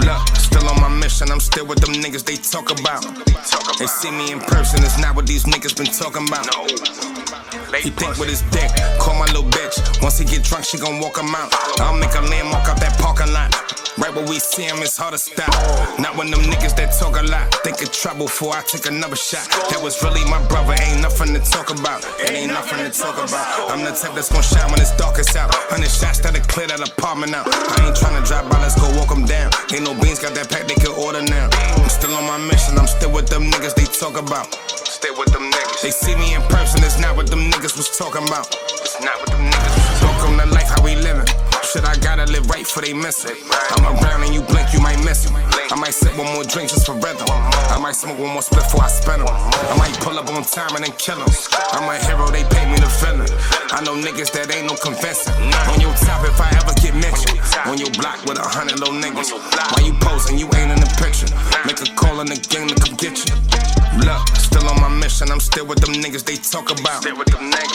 [0.04, 1.30] Look, still on my mission.
[1.30, 3.06] I'm still with them niggas they talk about.
[3.78, 6.44] They see me in person, it's not what these niggas been talking about.
[7.80, 8.59] He think with his dick,
[8.98, 10.02] call my little bitch.
[10.02, 11.52] Once he get drunk, she gon' walk him out.
[11.80, 13.54] I'll make a landmark out that parking lot.
[13.98, 15.52] Right where we see him, it's hard to stop.
[15.98, 17.52] Not when them niggas that talk a lot.
[17.60, 19.44] Think of trouble before I take another shot.
[19.68, 22.00] That was really my brother, ain't nothing to talk about.
[22.16, 23.44] It ain't nothing to talk about.
[23.68, 25.52] I'm the type that's gon' shine when it's darkest out.
[25.68, 27.44] Hundred shots that'll clear that apartment out.
[27.50, 29.50] I ain't tryna drive by, let's go walk them down.
[29.74, 31.50] Ain't no beans, got that pack they can order now.
[31.52, 34.48] I'm still on my mission, I'm still with them niggas they talk about.
[34.70, 35.59] Stay with them niggas.
[35.82, 38.46] They see me in person, it's not what them niggas was talking about.
[38.52, 40.46] It's not what them niggas was talking about.
[40.46, 41.49] Welcome to life, how we living.
[41.70, 43.38] Shit, I gotta live right for they miss it.
[43.78, 45.30] I'm around and you blink, you might miss it.
[45.70, 47.30] I might sip one more drink just for rhythm.
[47.30, 49.30] I might smoke one more split before I spend them.
[49.30, 51.30] I might pull up on time and then kill them.
[51.70, 53.30] I'm a hero, they pay me the villain.
[53.70, 55.30] I know niggas that ain't no convincing.
[55.70, 57.38] On your top if I ever get mentioned.
[57.70, 59.30] On your block with a hundred little niggas.
[59.30, 60.42] Why you posing?
[60.42, 61.30] You ain't in the picture.
[61.70, 63.38] Make a call in the game to come get you.
[64.02, 67.02] Look, still on my mission, I'm still with them niggas they talk about.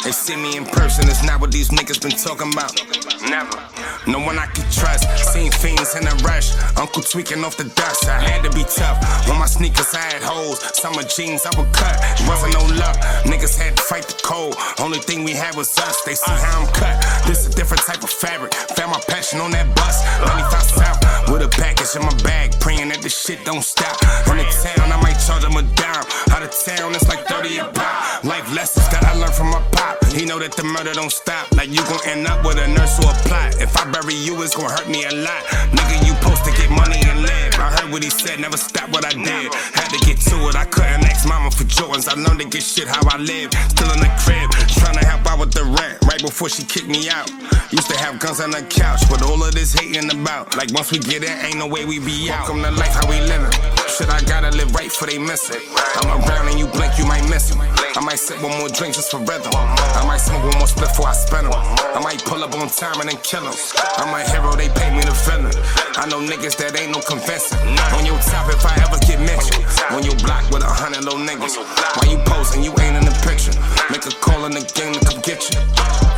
[0.03, 2.75] They see me in person, it's not what these niggas been talking about.
[3.23, 3.84] Never.
[4.07, 5.05] No one I could trust.
[5.33, 6.53] Seen fiends in a rush.
[6.77, 8.07] Uncle tweaking off the dust.
[8.07, 8.97] I had to be tough.
[9.29, 10.59] On my sneakers, I had holes.
[10.77, 11.97] Summer jeans, I would cut.
[12.27, 12.97] Wasn't no luck.
[13.25, 14.55] Niggas had to fight the cold.
[14.79, 16.01] Only thing we had was us.
[16.03, 17.01] They see how I'm cut.
[17.27, 18.53] This a different type of fabric.
[18.53, 20.03] Found my passion on that bus.
[20.21, 21.31] 95 South.
[21.31, 22.59] With a package in my bag.
[22.59, 23.97] Praying that this shit don't stop.
[24.29, 26.05] In the town, I might charge them a dime.
[26.31, 28.23] Out of town, it's like 30 a pop.
[28.23, 30.03] Life lessons that I learned from my pop.
[30.13, 31.51] He know that the murder don't stop.
[31.55, 33.59] Like you gon' end up with a nurse or a plot.
[33.59, 35.43] If I bury you, it's gon' hurt me a lot.
[35.71, 37.53] Nigga, you supposed to get money and live.
[37.59, 39.53] I heard what he said, never stop what I did.
[39.73, 42.07] Had to get to it, I couldn't ask mama for Jordans.
[42.07, 43.53] I learned to get shit how I live.
[43.69, 44.49] Still in the crib,
[44.79, 46.03] trying to help out with the rent.
[46.05, 47.29] Right before she kicked me out.
[47.71, 50.55] Used to have guns on the couch, but all of this hating about.
[50.55, 52.47] Like once we get in, ain't no way we be out.
[52.47, 53.84] Welcome to life, how we living.
[53.95, 55.63] Shit, I gotta live right for they miss it.
[56.03, 57.55] I'm around and you blink, you might miss it.
[57.55, 59.55] I might sip one more drink just for rhythm.
[59.55, 61.55] I might smoke one more split before I spend them.
[61.55, 63.55] I might pull up on time and then kill them.
[63.95, 65.55] I'm a hero, they pay me the villain.
[65.95, 67.55] I know niggas that ain't no convincing.
[67.95, 69.63] On your top if I ever get mentioned.
[69.95, 71.55] On your block with a hundred little niggas.
[71.55, 72.67] Why you posing?
[72.67, 73.55] You ain't in the picture.
[73.87, 75.63] Make a call in the gang to come get you.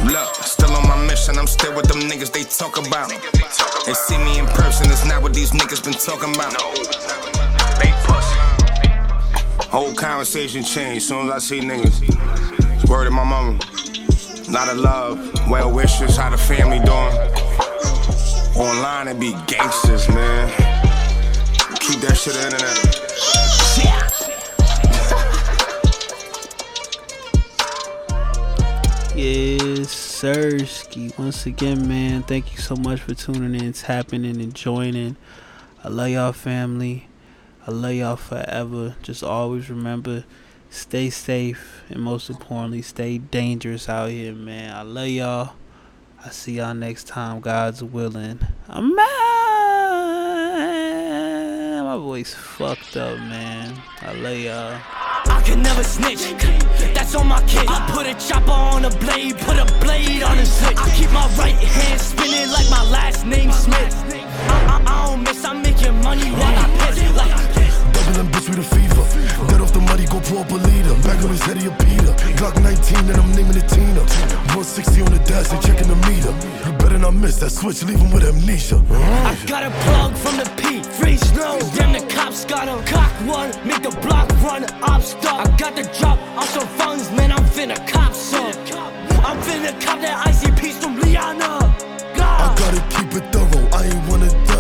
[0.10, 3.14] Look, still on my mission, I'm still with them niggas they talk about.
[3.86, 6.58] They see me in person, it's not what these niggas been talking about.
[9.70, 12.90] Whole conversation changed soon as I see niggas.
[12.90, 13.60] Word of my mama.
[14.50, 17.14] Lot of love, well wishes, how the family doing.
[18.56, 20.50] Online it be gangsters, man.
[21.80, 22.98] Keep that shit the internet.
[29.16, 30.60] Yes, sir.
[30.66, 31.12] Ski.
[31.18, 35.18] Once again, man, thank you so much for tuning in, tapping in, and joining.
[35.84, 37.07] I love y'all, family.
[37.68, 38.96] I love y'all forever.
[39.04, 40.24] Just always remember,
[40.70, 44.74] stay safe, and most importantly, stay dangerous out here, man.
[44.74, 45.54] I love y'all.
[46.24, 48.40] I see y'all next time, God's willing.
[48.70, 49.08] I'm out.
[51.84, 53.78] My voice fucked up, man.
[54.02, 54.80] I love y'all.
[55.26, 56.22] I can never snitch.
[56.94, 57.66] That's on my kid.
[57.68, 60.82] I put a chopper on a blade, put a blade on his zip.
[60.82, 63.94] I keep my right hand spinning like my last name Smith.
[64.48, 67.16] I, I, I don't miss, I'm making money while I piss.
[67.18, 67.37] Like
[68.18, 69.06] I bitch with a fever.
[69.48, 70.94] Get off the muddy, go pour up a leader.
[71.06, 72.14] Back on his head, he a Peter.
[72.42, 74.02] Glock 19, and I'm naming it Tina.
[74.58, 76.34] 160 on the dash, they checking the meter.
[76.66, 78.82] You better not miss that switch, leave him with amnesia.
[78.90, 81.60] I got a plug from the P, free snow.
[81.78, 82.82] Damn, the cops got him.
[82.86, 85.46] Cock one, make the block run, I'm stuck.
[85.46, 88.50] I got the drop on some funds, man, I'm finna cop some.
[89.22, 91.62] I'm finna cop that icy piece from Liana.
[92.18, 93.47] I gotta keep it thorough,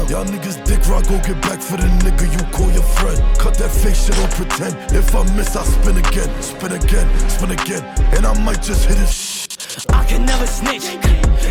[0.10, 3.20] Y'all niggas dick rock, go get back for the nigga you call your friend.
[3.38, 4.74] Cut that fake shit, don't pretend.
[4.96, 7.84] If I miss, I spin again, spin again, spin again.
[8.16, 9.86] And I might just hit it.
[9.90, 10.96] I can never snitch.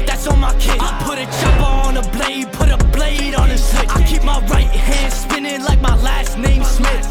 [0.06, 0.80] That's on my kid.
[0.80, 3.94] I put a chopper on a blade, put a blade on a zip.
[3.94, 7.06] I keep my right hand spinning like my last name Smith.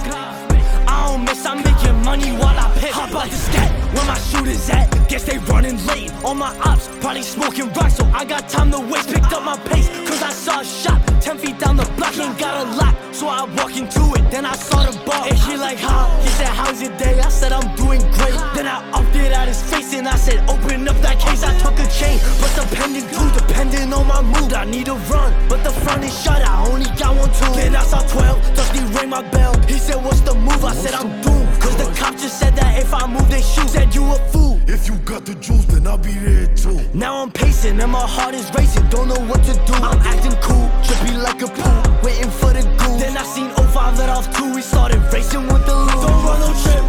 [0.87, 2.91] I don't miss, I'm making money while I piss.
[2.95, 4.89] Hop out the scat, where my shooters at?
[5.07, 6.11] Guess they running late.
[6.25, 9.13] On my ops, probably smoking rocks, so I got time to waste.
[9.13, 12.39] Picked up my pace, Cause I saw a shop 10 feet down the block and
[12.39, 12.95] got a lock.
[13.11, 14.31] So I walk into it.
[14.31, 15.25] Then I saw the ball.
[15.27, 16.07] And he like, how?
[16.07, 16.21] Huh?
[16.23, 17.19] He said, how's your day?
[17.19, 18.31] I said, I'm doing great.
[18.55, 21.43] Then I upped it at his face and I said, open up that case.
[21.43, 24.53] I took a chain, but the pendant glue depending on my mood.
[24.53, 26.41] I need to run, but the front is shut.
[26.47, 27.51] I only got one two.
[27.59, 28.55] Then I saw 12.
[28.55, 29.59] Dusty rang my bell.
[29.67, 30.63] He said, what's the move?
[30.63, 31.61] I said, I'm doomed.
[31.61, 33.67] Cause the cop just said that if I move, they shoot.
[33.67, 34.61] Said, you a fool.
[34.67, 36.79] If you got the juice, then I'll be there too.
[36.93, 38.87] Now I'm pacing and my heart is racing.
[38.89, 39.73] Don't know what to do.
[39.73, 42.99] I'm acting cool, trippy like a pool, waiting for the goon.
[42.99, 44.53] Then I seen 05 let off two.
[44.53, 46.01] We started racing with the loot.
[46.05, 46.85] Don't run no trip.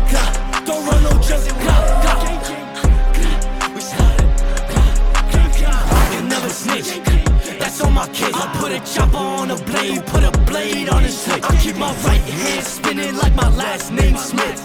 [0.66, 1.40] Don't run no trip.
[3.74, 4.28] We started.
[6.00, 6.90] I can never snitch.
[7.58, 8.36] That's on my kids.
[8.36, 11.44] I put a chopper on a blade, put a blade on his switch.
[11.44, 14.60] I keep my right hand spinning like my last name Smith.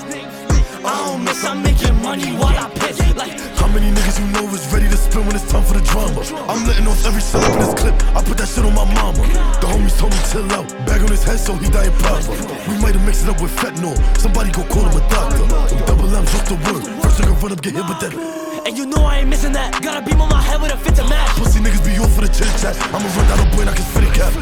[0.84, 2.98] I don't miss, I'm making money while I piss.
[3.16, 5.86] Like How many niggas you know is ready to spin when it's time for the
[5.86, 6.26] drama?
[6.50, 7.96] I'm letting off every syllable in this clip.
[8.18, 9.22] I put that shit on my mama.
[9.62, 10.66] The homies told me chill out.
[10.90, 12.34] Bag on his head so he dying proper.
[12.66, 13.94] We might have mixed it up with fentanyl.
[14.18, 15.46] Somebody go call him a doctor.
[15.86, 16.82] Double M's off the word.
[17.06, 18.14] First nigga run up, get hit with that.
[18.66, 19.82] And you know I ain't missing that.
[19.82, 21.30] Got a beam on my head with a fit to match.
[21.38, 22.74] Pussy niggas be off for the chit chat.
[22.90, 24.34] I'ma run down a boy and I can fit a cap.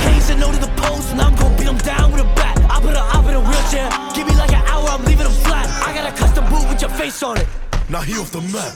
[0.00, 2.55] Kane said no to the post, and I'm gon' beat him down with a bat.
[2.70, 3.88] I put her up in a wheelchair.
[4.14, 5.66] Give me like an hour, I'm leaving him flat.
[5.86, 7.46] I got a custom boot with your face on it.
[7.88, 8.74] Now he off the map.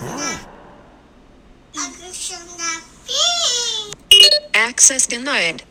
[4.55, 5.63] Access denied.